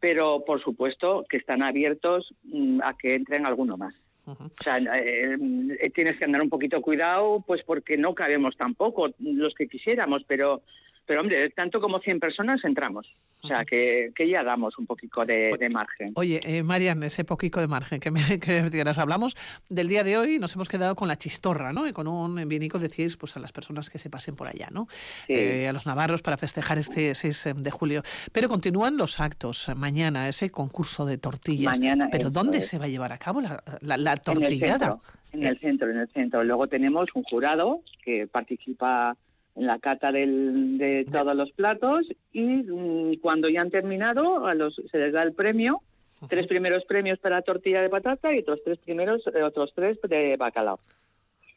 Pero 0.00 0.44
por 0.44 0.60
supuesto 0.62 1.24
que 1.28 1.38
están 1.38 1.62
abiertos 1.62 2.34
mm, 2.44 2.80
a 2.82 2.96
que 2.96 3.14
entren 3.14 3.46
alguno 3.46 3.76
más. 3.76 3.94
O 4.26 4.62
sea, 4.62 4.78
eh, 4.78 5.36
eh, 5.80 5.90
tienes 5.90 6.16
que 6.16 6.24
andar 6.24 6.42
un 6.42 6.48
poquito 6.48 6.82
cuidado, 6.82 7.44
pues 7.46 7.62
porque 7.62 7.96
no 7.96 8.12
cabemos 8.12 8.56
tampoco 8.56 9.10
los 9.20 9.54
que 9.54 9.68
quisiéramos, 9.68 10.24
pero, 10.26 10.62
pero 11.06 11.20
hombre, 11.20 11.50
tanto 11.50 11.80
como 11.80 12.00
100 12.00 12.20
personas 12.20 12.64
entramos. 12.64 13.14
O 13.42 13.48
sea, 13.48 13.64
que, 13.64 14.10
que 14.14 14.28
ya 14.28 14.42
damos 14.42 14.76
un 14.76 14.86
poquito 14.86 15.24
de, 15.24 15.56
de 15.56 15.70
margen. 15.70 16.10
Oye, 16.14 16.40
eh, 16.42 16.64
Marian, 16.64 17.02
ese 17.04 17.24
poquito 17.24 17.60
de 17.60 17.68
margen 17.68 18.00
que 18.00 18.10
me, 18.10 18.20
que 18.40 18.70
tienes. 18.70 18.98
Hablamos 18.98 19.36
del 19.68 19.86
día 19.86 20.02
de 20.02 20.18
hoy, 20.18 20.38
nos 20.40 20.54
hemos 20.54 20.68
quedado 20.68 20.96
con 20.96 21.06
la 21.06 21.16
chistorra, 21.16 21.72
¿no? 21.72 21.86
Y 21.86 21.92
con 21.92 22.08
un 22.08 22.48
vinico 22.48 22.80
decíais 22.80 23.16
pues, 23.16 23.36
a 23.36 23.40
las 23.40 23.52
personas 23.52 23.88
que 23.88 23.98
se 23.98 24.10
pasen 24.10 24.34
por 24.34 24.48
allá, 24.48 24.68
¿no? 24.72 24.88
Sí. 25.28 25.34
Eh, 25.34 25.68
a 25.68 25.72
los 25.72 25.86
navarros 25.86 26.22
para 26.22 26.36
festejar 26.36 26.78
este 26.78 27.14
6 27.14 27.54
de 27.56 27.70
julio. 27.70 28.02
Pero 28.32 28.48
continúan 28.48 28.96
los 28.96 29.20
actos. 29.20 29.68
Mañana, 29.76 30.28
ese 30.28 30.50
concurso 30.50 31.06
de 31.06 31.18
tortillas. 31.18 31.78
Mañana, 31.78 32.08
¿Pero 32.10 32.30
dónde 32.30 32.58
es. 32.58 32.66
se 32.66 32.78
va 32.78 32.86
a 32.86 32.88
llevar 32.88 33.12
a 33.12 33.18
cabo 33.18 33.40
la, 33.40 34.16
tortillada? 34.16 34.98
en 35.32 35.44
el 35.44 35.58
centro, 35.60 35.90
en 35.90 35.98
el 35.98 36.08
centro. 36.08 36.42
Luego 36.42 36.66
tenemos 36.66 37.08
un 37.14 37.22
jurado 37.22 37.82
que 38.02 38.26
participa 38.26 39.16
en 39.56 39.66
la 39.66 39.78
cata 39.78 40.12
del- 40.12 40.78
de 40.78 41.04
todos 41.10 41.34
los 41.34 41.50
platos 41.52 42.06
y 42.32 42.42
mm, 42.42 43.20
cuando 43.20 43.48
ya 43.48 43.62
han 43.62 43.70
terminado 43.70 44.46
a 44.46 44.54
los, 44.54 44.80
se 44.90 44.98
les 44.98 45.12
da 45.12 45.22
el 45.22 45.32
premio, 45.32 45.82
tres 46.28 46.46
primeros 46.46 46.84
premios 46.84 47.18
para 47.18 47.42
tortilla 47.42 47.82
de 47.82 47.88
patata 47.90 48.34
y 48.34 48.38
otros 48.40 48.60
tres 48.64 48.78
primeros, 48.78 49.22
eh, 49.34 49.42
otros 49.42 49.72
tres 49.74 49.98
de 50.08 50.36
bacalao. 50.36 50.78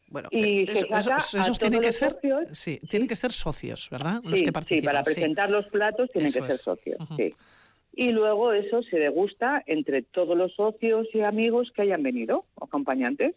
Bueno, 0.07 0.27
Y 0.31 0.61
eh, 0.61 0.65
eso- 0.69 0.87
esos 1.37 1.59
tienen 1.59 1.81
que 1.81 1.91
ser, 1.91 2.13
socios. 2.13 2.43
sí, 2.53 2.79
tienen 2.89 3.07
que 3.07 3.15
ser 3.15 3.31
socios, 3.31 3.89
¿verdad? 3.91 4.21
Los 4.23 4.41
que 4.41 4.51
participan. 4.51 4.81
sí, 4.81 4.85
para 4.85 5.03
sí. 5.03 5.13
presentar 5.13 5.49
los 5.49 5.67
platos 5.67 6.09
tienen 6.11 6.29
Eso 6.29 6.39
que 6.41 6.45
ser 6.47 6.55
es. 6.55 6.61
socios, 6.61 6.97
sí. 7.17 7.33
Y 7.93 8.09
luego 8.09 8.53
eso 8.53 8.81
se 8.83 8.97
degusta 8.97 9.61
entre 9.67 10.01
todos 10.03 10.37
los 10.37 10.53
socios 10.55 11.07
y 11.13 11.21
amigos 11.21 11.71
que 11.75 11.81
hayan 11.83 12.01
venido, 12.01 12.45
o 12.55 12.65
acompañantes, 12.65 13.35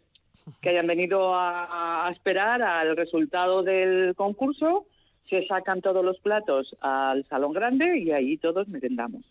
que 0.60 0.70
hayan 0.70 0.86
venido 0.86 1.34
a, 1.34 2.08
esperar 2.10 2.62
al 2.62 2.96
resultado 2.96 3.62
del 3.62 4.14
concurso, 4.16 4.86
se 5.28 5.46
sacan 5.46 5.80
todos 5.80 6.04
los 6.04 6.18
platos 6.20 6.76
al 6.80 7.24
salón 7.26 7.52
grande 7.52 7.98
y 7.98 8.10
ahí 8.10 8.36
todos 8.38 8.68
merendamos. 8.68 9.22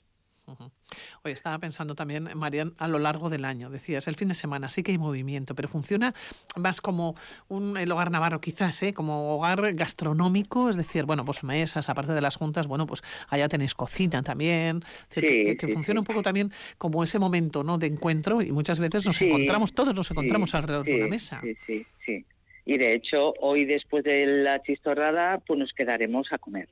Oye, 1.23 1.33
estaba 1.35 1.59
pensando 1.59 1.93
también, 1.93 2.29
Marian, 2.35 2.73
a 2.79 2.87
lo 2.87 2.97
largo 2.97 3.29
del 3.29 3.45
año, 3.45 3.69
decías, 3.69 4.07
el 4.07 4.15
fin 4.15 4.29
de 4.29 4.33
semana 4.33 4.69
sí 4.69 4.81
que 4.81 4.91
hay 4.91 4.97
movimiento, 4.97 5.53
pero 5.53 5.67
funciona 5.67 6.15
más 6.55 6.81
como 6.81 7.13
un, 7.47 7.77
el 7.77 7.91
hogar 7.91 8.09
navarro 8.09 8.41
quizás, 8.41 8.81
¿eh? 8.81 8.91
como 8.91 9.35
hogar 9.35 9.73
gastronómico, 9.73 10.67
es 10.67 10.77
decir, 10.77 11.05
bueno, 11.05 11.23
pues 11.23 11.43
mesas, 11.43 11.89
aparte 11.89 12.13
de 12.13 12.21
las 12.21 12.37
juntas, 12.37 12.65
bueno, 12.65 12.87
pues 12.87 13.03
allá 13.29 13.47
tenéis 13.47 13.75
cocina 13.75 14.23
también, 14.23 14.83
es 15.09 15.15
decir, 15.15 15.29
Sí, 15.29 15.43
que, 15.45 15.57
que 15.57 15.67
sí, 15.67 15.73
funciona 15.73 15.99
sí. 15.99 16.01
un 16.01 16.05
poco 16.05 16.23
también 16.23 16.51
como 16.79 17.03
ese 17.03 17.19
momento 17.19 17.63
¿no? 17.63 17.77
de 17.77 17.85
encuentro 17.85 18.41
y 18.41 18.51
muchas 18.51 18.79
veces 18.79 19.05
nos 19.05 19.21
encontramos, 19.21 19.73
todos 19.73 19.93
nos 19.93 20.09
encontramos 20.09 20.55
alrededor 20.55 20.85
de 20.87 20.95
una 20.95 21.07
mesa. 21.07 21.39
Sí, 21.43 21.55
sí, 21.67 21.85
sí. 22.03 22.25
Y 22.65 22.79
de 22.79 22.93
hecho, 22.95 23.33
hoy 23.41 23.65
después 23.65 24.03
de 24.03 24.25
la 24.25 24.59
chistorrada, 24.63 25.37
pues 25.45 25.59
nos 25.59 25.71
quedaremos 25.73 26.33
a 26.33 26.39
comer. 26.39 26.67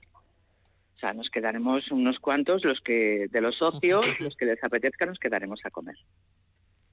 O 0.99 1.01
sea, 1.01 1.13
nos 1.13 1.29
quedaremos 1.29 1.89
unos 1.91 2.19
cuantos, 2.19 2.65
los 2.65 2.81
que 2.81 3.27
de 3.31 3.39
los 3.39 3.55
socios, 3.55 4.05
los 4.19 4.35
que 4.35 4.45
les 4.45 4.62
apetezca, 4.62 5.05
nos 5.05 5.17
quedaremos 5.17 5.62
a 5.63 5.71
comer. 5.71 5.95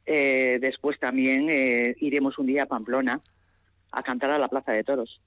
Eh, 0.04 0.58
después 0.60 0.96
también 1.00 1.48
eh, 1.50 1.96
iremos 1.98 2.38
un 2.38 2.46
día 2.46 2.62
a 2.62 2.66
Pamplona 2.66 3.20
a 3.90 4.02
cantar 4.04 4.30
a 4.30 4.38
la 4.38 4.46
Plaza 4.46 4.70
de 4.70 4.84
Toros. 4.84 5.20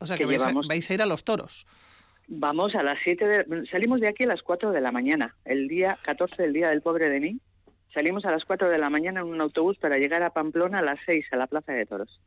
O 0.00 0.06
sea, 0.06 0.16
que 0.16 0.22
que 0.22 0.26
vais 0.26 0.42
a, 0.42 0.46
llevamos- 0.48 0.68
vais 0.68 0.90
a 0.90 0.94
ir 0.94 1.02
a 1.02 1.06
los 1.06 1.22
toros. 1.22 1.66
Vamos 2.28 2.74
a 2.74 2.82
las 2.82 2.98
7 3.04 3.26
de... 3.26 3.66
Salimos 3.66 4.00
de 4.00 4.08
aquí 4.08 4.24
a 4.24 4.28
las 4.28 4.42
4 4.42 4.70
de 4.72 4.80
la 4.80 4.90
mañana, 4.90 5.36
el 5.44 5.68
día 5.68 5.98
14 6.04 6.44
del 6.44 6.54
Día 6.54 6.70
del 6.70 6.80
Pobre 6.80 7.10
de 7.10 7.20
mí. 7.20 7.38
Salimos 7.92 8.24
a 8.24 8.30
las 8.30 8.46
4 8.46 8.70
de 8.70 8.78
la 8.78 8.88
mañana 8.88 9.20
en 9.20 9.26
un 9.26 9.40
autobús 9.42 9.76
para 9.76 9.96
llegar 9.98 10.22
a 10.22 10.30
Pamplona 10.32 10.78
a 10.78 10.82
las 10.82 10.98
6 11.04 11.26
a 11.32 11.36
la 11.36 11.46
Plaza 11.46 11.72
de 11.72 11.84
Toros. 11.84 12.20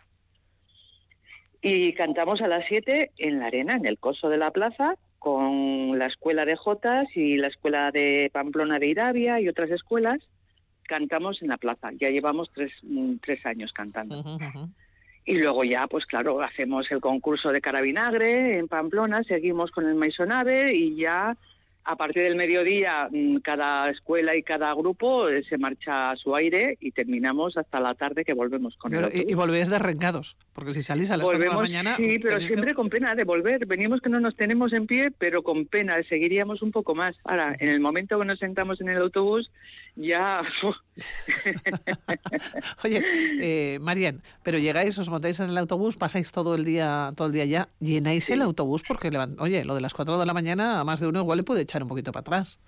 Y 1.62 1.94
cantamos 1.94 2.42
a 2.42 2.48
las 2.48 2.66
7 2.68 3.12
en 3.18 3.40
la 3.40 3.48
arena, 3.48 3.74
en 3.74 3.88
el 3.88 3.98
coso 3.98 4.30
de 4.30 4.38
la 4.38 4.52
plaza, 4.52 4.96
con 5.22 6.00
la 6.00 6.08
escuela 6.08 6.46
de 6.46 6.56
Jotas 6.56 7.08
y 7.16 7.38
la 7.38 7.46
escuela 7.46 7.92
de 7.92 8.32
Pamplona 8.34 8.80
de 8.80 8.88
Irabia 8.88 9.40
y 9.40 9.48
otras 9.48 9.70
escuelas. 9.70 10.18
Cantamos 10.88 11.44
en 11.44 11.50
la 11.50 11.58
plaza. 11.58 11.92
Ya 12.00 12.10
llevamos 12.10 12.50
tres, 12.52 12.72
mm, 12.82 13.18
tres 13.22 13.46
años 13.46 13.72
cantando. 13.72 14.24
Y 15.24 15.38
luego 15.38 15.64
ya, 15.64 15.86
pues 15.86 16.08
claro, 16.08 16.42
hacemos 16.42 16.92
el 16.92 17.02
concurso 17.02 17.52
de 17.52 17.62
carabinagre 17.62 18.58
en 18.58 18.68
Pamplona, 18.68 19.22
seguimos 19.22 19.70
con 19.70 19.88
el 19.88 19.94
Maisonave 19.94 20.76
y 20.76 20.96
ya 20.96 21.38
a 21.84 21.96
partir 21.96 22.24
del 22.24 22.36
mediodía 22.36 23.08
mm, 23.12 23.38
cada 23.38 23.90
escuela 23.90 24.36
y 24.36 24.44
cada 24.44 24.74
grupo 24.74 25.28
eh, 25.30 25.44
se 25.48 25.58
marcha 25.58 26.12
a 26.12 26.16
su 26.16 26.36
aire 26.36 26.78
y 26.80 26.92
terminamos 26.92 27.58
hasta 27.58 27.80
la 27.80 27.94
tarde 27.96 28.24
que 28.24 28.34
volvemos 28.34 28.76
con 28.78 28.94
el 28.94 29.00
Pero- 29.04 29.10
y, 29.14 29.18
y 29.18 29.20
autobús. 29.22 29.36
volvéis 29.38 29.70
de 29.70 29.80
rengados, 29.80 30.38
porque 30.54 30.72
si 30.74 30.82
salís 30.82 31.10
a 31.12 31.18
las 31.18 31.26
4 31.26 31.40
de 31.40 31.46
la 31.48 31.56
Volvemos, 31.56 31.70
mañana... 31.70 31.98
sí, 31.98 32.20
pero 32.20 32.38
que- 32.40 32.48
siempre 32.48 32.74
con 32.74 32.90
pena 32.90 33.16
de 33.16 33.24
volver. 33.24 33.66
Venimos 33.66 34.02
que 34.02 34.10
no 34.10 34.20
nos 34.20 34.36
tenemos 34.36 34.74
en 34.74 34.86
pie, 34.88 35.12
pero 35.18 35.42
con 35.44 35.66
pena, 35.66 35.96
seguiríamos 36.08 36.62
un 36.62 36.72
poco 36.72 36.94
más. 36.96 37.16
Ahora, 37.24 37.56
en 37.60 37.70
el 37.70 37.80
momento 37.80 38.20
que 38.20 38.26
nos 38.26 38.40
sentamos 38.40 38.80
en 38.82 38.90
el 38.90 38.98
autobús, 39.02 39.52
ya... 39.96 40.42
Oye, 42.84 43.04
eh, 43.42 43.80
Marian, 43.80 44.22
pero 44.44 44.58
llegáis, 44.60 44.98
os 44.98 45.10
montáis 45.10 45.40
en 45.40 45.50
el 45.50 45.58
autobús, 45.58 45.98
pasáis 45.98 46.32
todo 46.32 46.56
el 46.56 46.64
día, 46.64 47.12
todo 47.16 47.28
el 47.28 47.34
día 47.34 47.46
ya, 47.46 47.68
llenáis 47.80 48.30
el 48.30 48.42
autobús 48.42 48.84
porque, 48.88 49.10
oye, 49.40 49.66
lo 49.66 49.76
de 49.76 49.82
las 49.82 49.94
4 49.94 50.18
de 50.20 50.26
la 50.26 50.34
mañana 50.34 50.80
a 50.80 50.84
más 50.84 51.00
de 51.00 51.08
uno 51.08 51.22
igual 51.22 51.38
le 51.38 51.44
puede 51.44 51.66
echar 51.72 51.82
un 51.84 51.88
poquito 51.90 52.12
para 52.12 52.22
atrás. 52.22 52.60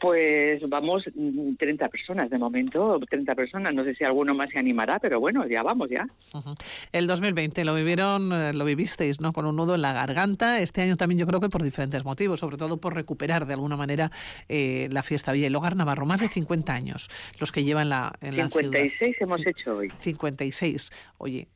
Pues 0.00 0.60
vamos, 0.68 1.04
mm, 1.14 1.54
30 1.54 1.88
personas 1.88 2.28
de 2.28 2.36
momento, 2.36 2.98
30 3.08 3.34
personas. 3.34 3.72
No 3.72 3.84
sé 3.84 3.94
si 3.94 4.04
alguno 4.04 4.34
más 4.34 4.50
se 4.50 4.58
animará, 4.58 4.98
pero 4.98 5.18
bueno, 5.18 5.46
ya 5.48 5.62
vamos, 5.62 5.88
ya. 5.88 6.04
Ujú. 6.34 6.52
El 6.92 7.06
2020 7.06 7.64
lo 7.64 7.74
vivieron, 7.74 8.30
eh, 8.32 8.52
lo 8.52 8.64
vivisteis, 8.66 9.20
¿no? 9.20 9.32
Con 9.32 9.46
un 9.46 9.56
nudo 9.56 9.76
en 9.76 9.82
la 9.82 9.92
garganta. 9.94 10.60
Este 10.60 10.82
año 10.82 10.96
también 10.96 11.18
yo 11.20 11.26
creo 11.26 11.40
que 11.40 11.48
por 11.48 11.62
diferentes 11.62 12.04
motivos, 12.04 12.40
sobre 12.40 12.56
todo 12.58 12.76
por 12.76 12.94
recuperar 12.94 13.46
de 13.46 13.54
alguna 13.54 13.76
manera 13.76 14.10
eh, 14.48 14.88
la 14.90 15.02
fiesta. 15.02 15.32
Oye, 15.32 15.46
el 15.46 15.56
hogar 15.56 15.74
navarro, 15.74 16.04
más 16.06 16.20
de 16.20 16.28
50 16.28 16.74
años, 16.74 17.08
los 17.40 17.50
que 17.50 17.64
llevan 17.64 17.88
la, 17.88 18.12
en 18.20 18.36
la 18.36 18.48
ciudad. 18.48 18.72
56 18.72 19.16
hemos 19.20 19.40
Sí. 19.40 19.44
hecho 19.48 19.76
hoy. 19.76 19.90
56. 19.98 20.90
Oye, 21.18 21.48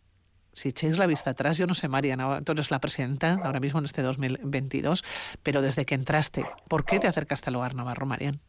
si 0.58 0.70
echéis 0.70 0.98
la 0.98 1.06
vista 1.06 1.30
atrás, 1.30 1.56
yo 1.58 1.66
no 1.66 1.74
sé, 1.74 1.88
Mariana, 1.88 2.42
tú 2.42 2.52
eres 2.52 2.70
la 2.70 2.80
presidenta 2.80 3.38
ahora 3.42 3.60
mismo 3.60 3.78
en 3.78 3.84
este 3.84 4.02
2022, 4.02 5.04
pero 5.42 5.62
desde 5.62 5.84
que 5.84 5.94
entraste, 5.94 6.44
¿por 6.68 6.84
qué 6.84 6.98
te 6.98 7.06
acercaste 7.06 7.50
al 7.50 7.56
hogar 7.56 7.74
navarro, 7.74 8.06
Marian? 8.06 8.40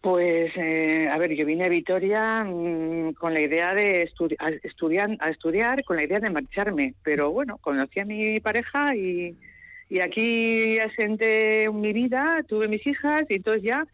Pues, 0.00 0.50
eh, 0.56 1.08
a 1.10 1.18
ver, 1.18 1.34
yo 1.34 1.44
vine 1.44 1.64
a 1.64 1.68
Vitoria 1.68 2.42
mm, 2.42 3.12
con 3.14 3.34
la 3.34 3.40
idea 3.40 3.74
de 3.74 4.02
estudiar, 4.02 5.18
a 5.20 5.28
estudiar, 5.28 5.84
con 5.84 5.96
la 5.96 6.04
idea 6.04 6.20
de 6.20 6.30
marcharme. 6.30 6.94
Pero 7.02 7.30
bueno, 7.30 7.58
conocí 7.58 8.00
a 8.00 8.06
mi 8.06 8.40
pareja 8.40 8.96
y, 8.96 9.36
y 9.90 10.00
aquí 10.00 10.78
asenté 10.78 11.68
mi 11.70 11.92
vida, 11.92 12.42
tuve 12.48 12.66
mis 12.68 12.86
hijas 12.86 13.24
y 13.28 13.34
entonces 13.34 13.62
ya 13.62 13.86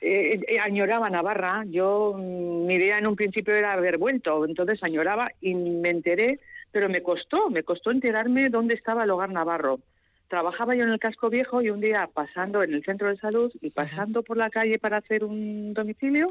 eh, 0.00 0.40
eh, 0.48 0.58
añoraba 0.58 1.10
Navarra. 1.10 1.64
Yo, 1.66 2.14
mm, 2.16 2.66
mi 2.66 2.74
idea 2.74 2.98
en 2.98 3.06
un 3.06 3.16
principio 3.16 3.54
era 3.54 3.72
haber 3.72 3.98
vuelto, 3.98 4.44
entonces 4.46 4.82
añoraba 4.82 5.30
y 5.40 5.54
me 5.54 5.90
enteré, 5.90 6.40
pero 6.72 6.88
me 6.88 7.02
costó, 7.02 7.50
me 7.50 7.62
costó 7.62 7.90
enterarme 7.90 8.48
dónde 8.48 8.74
estaba 8.74 9.04
el 9.04 9.10
hogar 9.10 9.30
navarro. 9.30 9.80
Trabajaba 10.28 10.74
yo 10.74 10.84
en 10.84 10.90
el 10.90 11.00
casco 11.00 11.28
viejo 11.28 11.60
y 11.60 11.70
un 11.70 11.80
día 11.80 12.08
pasando 12.12 12.62
en 12.62 12.72
el 12.72 12.84
centro 12.84 13.08
de 13.08 13.16
salud 13.16 13.52
y 13.60 13.70
pasando 13.70 14.22
por 14.22 14.36
la 14.36 14.48
calle 14.48 14.78
para 14.78 14.98
hacer 14.98 15.24
un 15.24 15.74
domicilio, 15.74 16.28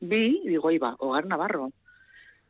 vi, 0.00 0.42
digo, 0.46 0.70
iba, 0.70 0.96
Hogar 0.98 1.26
Navarro. 1.26 1.70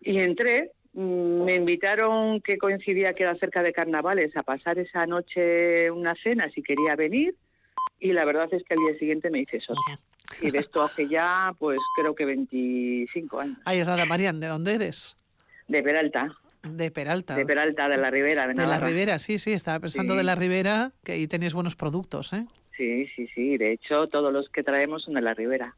Y 0.00 0.20
entré, 0.20 0.70
mm, 0.94 1.42
me 1.44 1.56
invitaron, 1.56 2.40
que 2.40 2.56
coincidía 2.56 3.14
que 3.14 3.24
era 3.24 3.34
cerca 3.34 3.62
de 3.62 3.72
carnavales, 3.72 4.36
a 4.36 4.42
pasar 4.42 4.78
esa 4.78 5.06
noche 5.06 5.90
una 5.90 6.14
cena 6.14 6.48
si 6.54 6.62
quería 6.62 6.94
venir. 6.96 7.34
Y 8.00 8.12
la 8.12 8.24
verdad 8.24 8.48
es 8.52 8.62
que 8.64 8.74
al 8.74 8.80
día 8.80 8.98
siguiente 8.98 9.30
me 9.30 9.40
hice 9.40 9.60
socia. 9.60 9.98
Y 10.40 10.50
de 10.50 10.58
esto 10.58 10.82
hace 10.82 11.08
ya, 11.08 11.54
pues 11.58 11.78
creo 11.96 12.14
que 12.14 12.24
25 12.24 13.40
años. 13.40 13.58
Ahí 13.64 13.78
es 13.78 13.88
nada, 13.88 14.04
Marian, 14.06 14.40
¿de 14.40 14.46
dónde 14.48 14.74
eres? 14.74 15.16
De 15.68 15.82
Peralta. 15.82 16.36
De 16.62 16.90
Peralta. 16.90 17.34
De 17.34 17.44
Peralta, 17.46 17.88
de 17.88 17.96
la 17.98 18.10
Ribera. 18.10 18.46
De, 18.46 18.54
de 18.54 18.66
la. 18.66 18.78
Ribera, 18.78 19.18
sí, 19.18 19.38
sí, 19.38 19.52
estaba 19.52 19.78
pensando 19.80 20.14
Sí. 20.14 20.16
de 20.18 20.22
la 20.24 20.34
Ribera, 20.34 20.92
que 21.04 21.12
ahí 21.12 21.26
tenéis 21.26 21.54
buenos 21.54 21.76
productos, 21.76 22.32
¿eh? 22.32 22.46
Sí, 22.76 23.06
sí, 23.14 23.28
sí. 23.34 23.58
De 23.58 23.72
hecho, 23.72 24.06
todos 24.06 24.32
los 24.32 24.48
que 24.48 24.62
traemos 24.62 25.04
son 25.04 25.14
de 25.14 25.22
la 25.22 25.34
Ribera. 25.34 25.76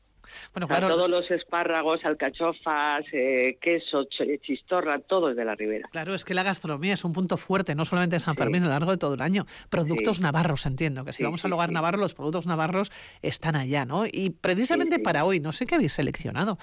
Bueno, 0.53 0.69
claro, 0.69 0.89
todos 0.89 1.09
los 1.11 1.31
espárragos, 1.31 2.05
alcachofas, 2.05 3.05
eh, 3.13 3.59
queso, 3.61 4.05
ch- 4.09 4.41
chistorra, 4.43 4.99
todo 4.99 5.31
es 5.31 5.37
de 5.37 5.45
la 5.45 5.55
Ribera. 5.55 5.89
Claro, 5.93 6.15
es 6.15 6.25
que 6.25 6.35
la 6.35 6.43
gastronomía 6.43 6.95
es 6.95 7.05
un 7.05 7.13
punto 7.13 7.37
fuerte, 7.37 7.75
no 7.75 7.85
solamente 7.85 8.17
en 8.17 8.21
San 8.21 8.37
Fermín, 8.37 8.63
a 8.63 8.67
lo 8.67 8.73
largo 8.73 8.91
de 8.91 8.99
todo 8.99 9.15
el 9.15 9.21
año. 9.21 9.47
Productos 9.71 10.17
Sí. 10.19 10.23
navarros, 10.23 10.67
entiendo, 10.67 11.05
que 11.05 11.13
si 11.13 11.19
Sí, 11.19 11.25
vamos 11.25 11.45
al 11.45 11.53
hogar 11.53 11.71
navarro, 11.73 11.99
los 11.99 12.15
productos 12.15 12.47
navarros 12.47 12.91
están 13.23 13.57
allá, 13.57 13.85
¿no? 13.85 14.05
Y 14.07 14.31
precisamente 14.31 14.99
para 14.99 15.25
hoy, 15.25 15.41
no 15.41 15.53
sé 15.53 15.67
qué 15.67 15.75
habéis 15.77 15.93
seleccionado. 15.93 16.59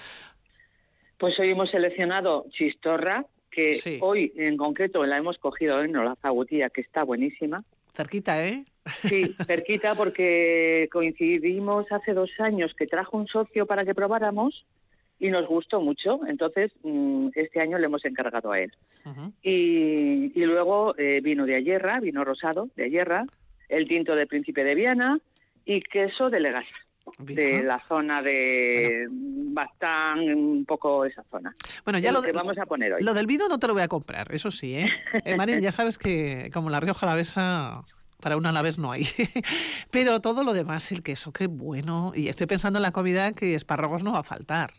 Pues 1.18 1.38
hoy 1.38 1.50
hemos 1.50 1.70
seleccionado 1.70 2.46
chistorra, 2.50 3.26
que 3.50 3.98
hoy 4.00 4.32
en 4.36 4.56
concreto 4.56 5.04
la 5.04 5.18
hemos 5.18 5.38
cogido 5.38 5.82
en 5.82 5.92
la 5.92 6.16
zagutía, 6.22 6.70
que 6.70 6.80
está 6.80 7.04
buenísima. 7.04 7.62
Cerquita, 7.94 8.44
¿eh? 8.46 8.64
Sí, 8.86 9.34
cerquita 9.46 9.94
porque 9.94 10.88
coincidimos 10.92 11.90
hace 11.92 12.14
dos 12.14 12.30
años 12.38 12.74
que 12.74 12.86
trajo 12.86 13.16
un 13.16 13.26
socio 13.26 13.66
para 13.66 13.84
que 13.84 13.94
probáramos 13.94 14.64
y 15.18 15.30
nos 15.30 15.46
gustó 15.46 15.80
mucho. 15.80 16.20
Entonces, 16.26 16.72
mm, 16.82 17.28
este 17.34 17.60
año 17.60 17.78
le 17.78 17.86
hemos 17.86 18.04
encargado 18.04 18.52
a 18.52 18.58
él. 18.58 18.72
Y, 19.42 20.32
y 20.34 20.44
luego 20.44 20.94
eh, 20.98 21.20
vino 21.20 21.46
de 21.46 21.56
Ayerra, 21.56 22.00
vino 22.00 22.24
rosado 22.24 22.68
de 22.76 22.84
Ayerra, 22.84 23.26
el 23.68 23.88
tinto 23.88 24.14
de 24.14 24.26
Príncipe 24.26 24.64
de 24.64 24.74
Viana 24.74 25.18
y 25.64 25.80
queso 25.80 26.28
de 26.28 26.40
Legasa, 26.40 26.76
de 27.18 27.54
Ajá. 27.54 27.62
la 27.62 27.84
zona 27.88 28.22
de 28.22 29.06
Bastán, 29.10 30.20
un 30.20 30.64
poco 30.64 31.04
esa 31.04 31.22
zona. 31.30 31.54
Bueno, 31.84 31.98
ya 31.98 32.12
lo, 32.12 32.20
que 32.22 32.28
de- 32.28 32.32
vamos 32.32 32.56
a 32.58 32.66
poner 32.66 32.92
hoy. 32.94 33.02
lo 33.02 33.14
del 33.14 33.26
vino 33.26 33.48
no 33.48 33.58
te 33.58 33.66
lo 33.66 33.72
voy 33.74 33.82
a 33.82 33.88
comprar, 33.88 34.32
eso 34.34 34.50
sí, 34.50 34.74
¿eh? 34.76 34.86
eh 35.24 35.36
Marian, 35.36 35.60
ya 35.60 35.72
sabes 35.72 35.98
que 35.98 36.50
como 36.52 36.70
la 36.70 36.80
Rioja 36.80 37.06
Alavesa, 37.06 37.82
para 38.20 38.36
un 38.36 38.46
alavés 38.46 38.78
no 38.78 38.92
hay. 38.92 39.04
Pero 39.90 40.20
todo 40.20 40.44
lo 40.44 40.52
demás, 40.52 40.92
el 40.92 41.02
queso, 41.02 41.32
qué 41.32 41.48
bueno. 41.48 42.12
Y 42.14 42.28
estoy 42.28 42.46
pensando 42.46 42.78
en 42.78 42.82
la 42.84 42.92
comida 42.92 43.32
que 43.32 43.54
espárragos 43.54 44.02
no 44.04 44.12
va 44.12 44.20
a 44.20 44.24
faltar. 44.24 44.72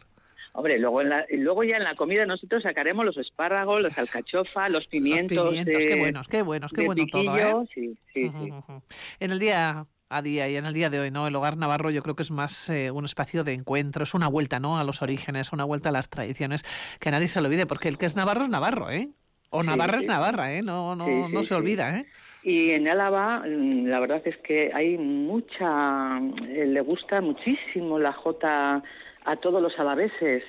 Hombre, 0.55 0.77
luego, 0.77 1.01
en 1.01 1.09
la- 1.09 1.25
luego 1.31 1.63
ya 1.63 1.77
en 1.77 1.83
la 1.83 1.95
comida 1.95 2.25
nosotros 2.25 2.63
sacaremos 2.63 3.03
los 3.05 3.17
espárragos, 3.17 3.81
los 3.81 3.97
alcachofas, 3.97 4.69
los 4.69 4.85
pimientos. 4.87 5.35
Los 5.35 5.49
pimientos, 5.49 5.83
qué 5.83 5.95
buenos, 5.99 6.27
qué 6.27 6.41
buenos, 6.41 6.71
qué 6.71 6.85
bueno 6.85 7.05
todo, 7.11 7.35
¿eh? 7.63 7.67
sí, 7.73 7.97
sí. 8.13 8.31
En 9.19 9.31
el 9.31 9.39
día 9.39 9.85
a 10.15 10.21
día 10.21 10.47
y 10.49 10.55
en 10.57 10.65
el 10.65 10.73
día 10.73 10.89
de 10.89 10.99
hoy, 10.99 11.11
¿no? 11.11 11.27
El 11.27 11.35
hogar 11.35 11.57
navarro 11.57 11.89
yo 11.89 12.03
creo 12.03 12.15
que 12.15 12.23
es 12.23 12.31
más 12.31 12.69
eh, 12.69 12.91
un 12.91 13.05
espacio 13.05 13.43
de 13.43 13.53
encuentro, 13.53 14.03
es 14.03 14.13
una 14.13 14.27
vuelta, 14.27 14.59
¿no? 14.59 14.77
A 14.77 14.83
los 14.83 15.01
orígenes, 15.01 15.51
una 15.53 15.63
vuelta 15.65 15.89
a 15.89 15.91
las 15.91 16.09
tradiciones, 16.09 16.63
que 16.99 17.11
nadie 17.11 17.27
se 17.27 17.41
lo 17.41 17.47
olvide, 17.47 17.65
porque 17.65 17.89
el 17.89 17.97
que 17.97 18.05
es 18.05 18.15
navarro 18.15 18.43
es 18.43 18.49
navarro, 18.49 18.89
¿eh? 18.89 19.09
O 19.49 19.61
Sí, 19.61 19.67
Navarra 19.67 19.99
sí, 19.99 20.05
es 20.05 20.07
Navarra, 20.07 20.53
¿eh? 20.53 20.63
No, 20.63 20.95
no, 20.95 21.05
Sí, 21.05 21.27
no 21.29 21.43
se 21.43 21.53
olvida, 21.55 21.97
¿eh? 21.99 22.07
Y 22.43 22.71
en 22.71 22.87
Álava, 22.87 23.43
mm, 23.45 23.85
la 23.87 23.99
verdad 23.99 24.21
es 24.25 24.37
que 24.37 24.71
hay 24.73 24.97
mucha, 24.97 26.17
eh, 26.49 26.65
le 26.67 26.81
gusta 26.81 27.21
muchísimo 27.21 27.99
la 27.99 28.13
jota 28.13 28.83
a 29.25 29.35
todos 29.37 29.61
los 29.61 29.77
alaveses. 29.79 30.43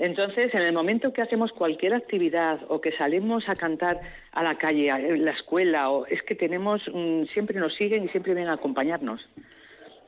Entonces, 0.00 0.54
en 0.54 0.62
el 0.62 0.72
momento 0.72 1.12
que 1.12 1.20
hacemos 1.20 1.52
cualquier 1.52 1.92
actividad 1.92 2.60
o 2.68 2.80
que 2.80 2.90
salimos 2.92 3.46
a 3.50 3.54
cantar 3.54 4.00
a 4.32 4.42
la 4.42 4.54
calle, 4.56 4.90
a 4.90 4.98
la 4.98 5.32
escuela, 5.32 5.90
o 5.90 6.06
es 6.06 6.22
que 6.22 6.34
tenemos, 6.34 6.80
mm, 6.90 7.24
siempre 7.34 7.60
nos 7.60 7.74
siguen 7.74 8.04
y 8.04 8.08
siempre 8.08 8.32
vienen 8.32 8.50
a 8.50 8.54
acompañarnos. 8.54 9.28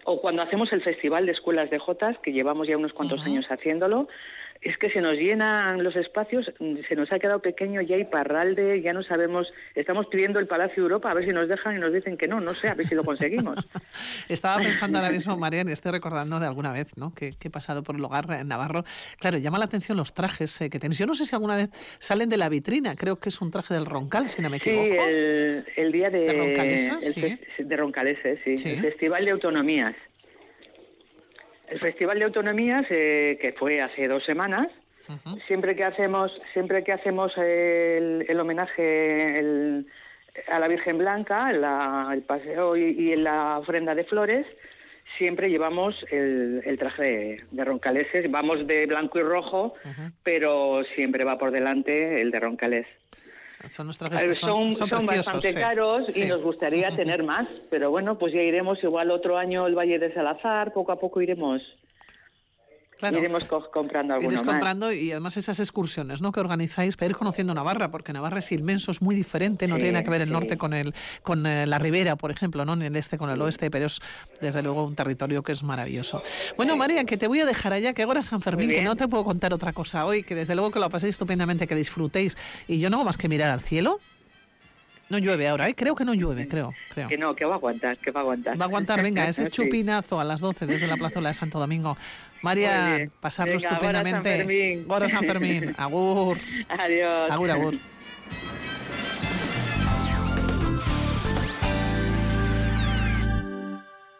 O 0.04 0.22
cuando 0.22 0.40
hacemos 0.40 0.72
el 0.72 0.80
Festival 0.80 1.26
de 1.26 1.32
Escuelas 1.32 1.68
de 1.68 1.78
Jotas, 1.78 2.16
que 2.20 2.32
llevamos 2.32 2.66
ya 2.68 2.78
unos 2.78 2.94
cuantos 2.94 3.22
años 3.22 3.44
haciéndolo, 3.50 4.08
es 4.62 4.78
que 4.78 4.88
se 4.90 5.00
nos 5.00 5.14
llenan 5.14 5.82
los 5.82 5.96
espacios, 5.96 6.52
mm, 6.60 6.76
se 6.88 6.94
nos 6.94 7.12
ha 7.12 7.18
quedado 7.18 7.42
pequeño, 7.42 7.80
ya 7.82 7.96
hay 7.96 8.04
parralde, 8.04 8.80
ya 8.80 8.92
no 8.92 9.02
sabemos, 9.02 9.52
estamos 9.74 10.06
pidiendo 10.06 10.38
el 10.38 10.46
Palacio 10.46 10.82
Europa 10.84 11.10
a 11.10 11.14
ver 11.14 11.24
si 11.24 11.30
nos 11.30 11.48
dejan 11.48 11.76
y 11.76 11.80
nos 11.80 11.92
dicen 11.92 12.16
que 12.16 12.28
no, 12.28 12.40
no 12.40 12.54
sé, 12.54 12.68
a 12.68 12.74
ver 12.74 12.86
si 12.86 12.94
lo 12.94 13.02
conseguimos. 13.04 13.58
Estaba 14.28 14.58
pensando 14.62 14.98
ahora 14.98 15.10
mismo, 15.10 15.36
Marian, 15.36 15.68
y 15.68 15.72
estoy 15.72 15.92
recordando 15.92 16.38
de 16.40 16.46
alguna 16.46 16.72
vez, 16.72 16.96
¿no? 16.96 17.12
Que, 17.12 17.32
que 17.32 17.48
he 17.48 17.50
pasado 17.50 17.82
por 17.82 17.96
el 17.96 18.04
hogar 18.04 18.26
en 18.30 18.48
Navarro. 18.48 18.84
Claro, 19.18 19.38
llama 19.38 19.58
la 19.58 19.64
atención 19.64 19.96
los 19.96 20.14
trajes 20.14 20.60
eh, 20.60 20.70
que 20.70 20.78
tenéis. 20.78 20.98
Yo 20.98 21.06
no 21.06 21.14
sé 21.14 21.24
si 21.24 21.34
alguna 21.34 21.56
vez 21.56 21.70
salen 21.98 22.28
de 22.28 22.36
la 22.36 22.48
vitrina, 22.48 22.94
creo 22.96 23.16
que 23.18 23.28
es 23.28 23.40
un 23.40 23.50
traje 23.50 23.74
del 23.74 23.86
Roncal, 23.86 24.28
si 24.28 24.42
no 24.42 24.48
me 24.50 24.58
Sí, 24.58 24.70
equivoco. 24.70 25.04
el, 25.08 25.66
el 25.76 25.92
día 25.92 26.08
de... 26.08 26.20
¿De 26.20 26.32
Roncalesa? 26.32 26.94
el 26.94 27.02
Sí. 27.02 27.20
de 27.20 28.38
sí, 28.44 28.58
Sí. 28.58 28.68
El 28.70 28.80
Festival 28.80 29.24
de 29.24 29.32
Autonomías. 29.32 29.94
El 31.72 31.78
Festival 31.78 32.18
de 32.18 32.24
Autonomías, 32.26 32.84
eh, 32.90 33.38
que 33.40 33.52
fue 33.52 33.80
hace 33.80 34.06
dos 34.06 34.24
semanas, 34.24 34.68
siempre 35.46 35.74
que 35.74 35.84
hacemos 35.84 36.30
siempre 36.52 36.84
que 36.84 36.92
hacemos 36.92 37.36
el, 37.36 38.24
el 38.28 38.40
homenaje 38.40 39.38
el- 39.38 39.86
a 40.48 40.58
la 40.60 40.68
Virgen 40.68 40.96
Blanca 40.98 41.52
la- 41.52 42.10
el 42.14 42.22
paseo 42.22 42.76
y, 42.76 42.82
y 42.84 43.16
la 43.16 43.58
ofrenda 43.58 43.94
de 43.94 44.04
flores 44.04 44.46
siempre 45.18 45.50
llevamos 45.50 46.06
el, 46.10 46.62
el 46.64 46.78
traje 46.78 47.02
de, 47.02 47.44
de 47.50 47.64
roncaleses. 47.64 48.30
Vamos 48.30 48.66
de 48.66 48.86
blanco 48.86 49.18
y 49.18 49.22
rojo 49.22 49.74
pero 50.22 50.82
siempre 50.94 51.24
va 51.24 51.36
por 51.36 51.50
delante 51.50 52.20
el 52.22 52.30
de 52.30 52.40
roncalés 52.40 52.86
Son 53.68 53.86
los 53.86 53.98
trajes 53.98 54.22
que 54.22 54.34
son, 54.34 54.50
son, 54.50 54.74
son, 54.74 54.88
son 54.88 55.06
preciosos, 55.06 55.16
bastante 55.32 55.48
sí. 55.52 55.54
caros 55.54 56.06
Sí. 56.08 56.22
y 56.22 56.26
nos 56.26 56.42
gustaría 56.42 56.94
tener 56.96 57.22
más 57.22 57.46
pero 57.70 57.90
bueno 57.90 58.18
pues 58.18 58.32
ya 58.32 58.40
iremos 58.42 58.82
igual 58.82 59.10
otro 59.10 59.36
año 59.38 59.66
el 59.66 59.74
Valle 59.76 59.98
de 59.98 60.12
Salazar 60.12 60.72
poco 60.72 60.92
a 60.92 60.98
poco 60.98 61.20
iremos 61.20 61.62
Claro. 63.10 63.18
iremos 63.18 63.44
co- 63.44 63.70
comprando 63.70 64.14
alguno 64.14 64.30
Iréis 64.32 64.44
más 64.46 64.54
comprando 64.54 64.92
y 64.92 65.10
además 65.10 65.36
esas 65.36 65.58
excursiones 65.60 66.20
¿no? 66.20 66.30
que 66.32 66.40
organizáis 66.40 66.96
para 66.96 67.10
ir 67.10 67.16
conociendo 67.16 67.52
Navarra, 67.54 67.90
porque 67.90 68.12
Navarra 68.12 68.38
es 68.38 68.52
inmenso, 68.52 68.90
es 68.90 69.02
muy 69.02 69.14
diferente, 69.16 69.66
no 69.68 69.74
Sí, 69.76 69.80
tiene 69.82 69.92
nada 69.94 70.04
que 70.04 70.10
ver 70.10 70.20
el 70.22 70.28
sí. 70.28 70.32
norte 70.32 70.56
con 70.56 70.72
el 70.72 70.94
con 71.22 71.44
eh, 71.46 71.66
la 71.66 71.78
ribera, 71.78 72.16
por 72.16 72.30
ejemplo, 72.30 72.64
no 72.64 72.76
ni 72.76 72.86
el 72.86 72.96
este 72.96 73.18
con 73.18 73.28
el 73.30 73.40
oeste, 73.42 73.70
pero 73.70 73.86
es 73.86 74.00
desde 74.40 74.62
luego 74.62 74.84
un 74.84 74.94
territorio 74.94 75.42
que 75.42 75.52
es 75.52 75.62
maravilloso. 75.62 76.22
Bueno, 76.56 76.76
María, 76.76 77.04
que 77.04 77.16
te 77.16 77.26
voy 77.26 77.40
a 77.40 77.46
dejar 77.46 77.72
allá, 77.72 77.92
que 77.92 78.02
ahora 78.02 78.22
San 78.22 78.40
Fermín, 78.40 78.68
que 78.68 78.82
no 78.82 78.96
te 78.96 79.08
puedo 79.08 79.24
contar 79.24 79.52
otra 79.52 79.72
cosa 79.72 80.06
hoy, 80.06 80.22
que 80.22 80.34
desde 80.34 80.54
luego 80.54 80.70
que 80.70 80.78
lo 80.78 80.88
paséis 80.88 81.14
estupendamente, 81.14 81.66
que 81.66 81.74
disfrutéis. 81.74 82.36
Y 82.68 82.78
yo 82.78 82.88
no 82.90 82.98
hago 82.98 83.04
más 83.04 83.16
que 83.18 83.28
mirar 83.28 83.50
al 83.50 83.60
cielo. 83.60 83.98
No 85.08 85.18
llueve 85.18 85.46
ahora, 85.48 85.68
¿eh? 85.68 85.74
creo 85.74 85.94
que 85.94 86.04
no 86.04 86.14
llueve, 86.14 86.48
creo. 86.48 86.72
creo. 86.94 87.08
que 87.08 87.18
no 87.18 87.34
que 87.34 87.44
va 87.44 87.54
a 87.54 87.56
aguantar 87.56 87.98
que 87.98 88.10
va 88.10 88.20
a 88.20 88.22
aguantar 88.22 88.58
Va 88.58 88.64
a 88.64 88.68
aguantar, 88.68 89.02
venga, 89.02 89.26
ese 89.28 89.50
chupinazo 89.50 90.20
a 90.20 90.24
las 90.24 90.40
12 90.40 90.66
desde 90.66 90.86
la 90.86 90.96
plazuela 90.96 91.28
de 91.28 91.34
Santo 91.34 91.58
Domingo. 91.58 91.96
María, 92.40 93.08
pasarlo 93.20 93.54
Venga, 93.54 93.68
ahora 93.68 93.78
San 93.78 94.06
estupendamente. 94.06 94.36
Fermín. 94.38 94.86
Ahora 94.88 95.08
San 95.08 95.24
Fermín. 95.24 95.74
Agur. 95.78 96.38
Adiós. 96.68 97.30
Agur, 97.30 97.50
agur. 97.50 97.74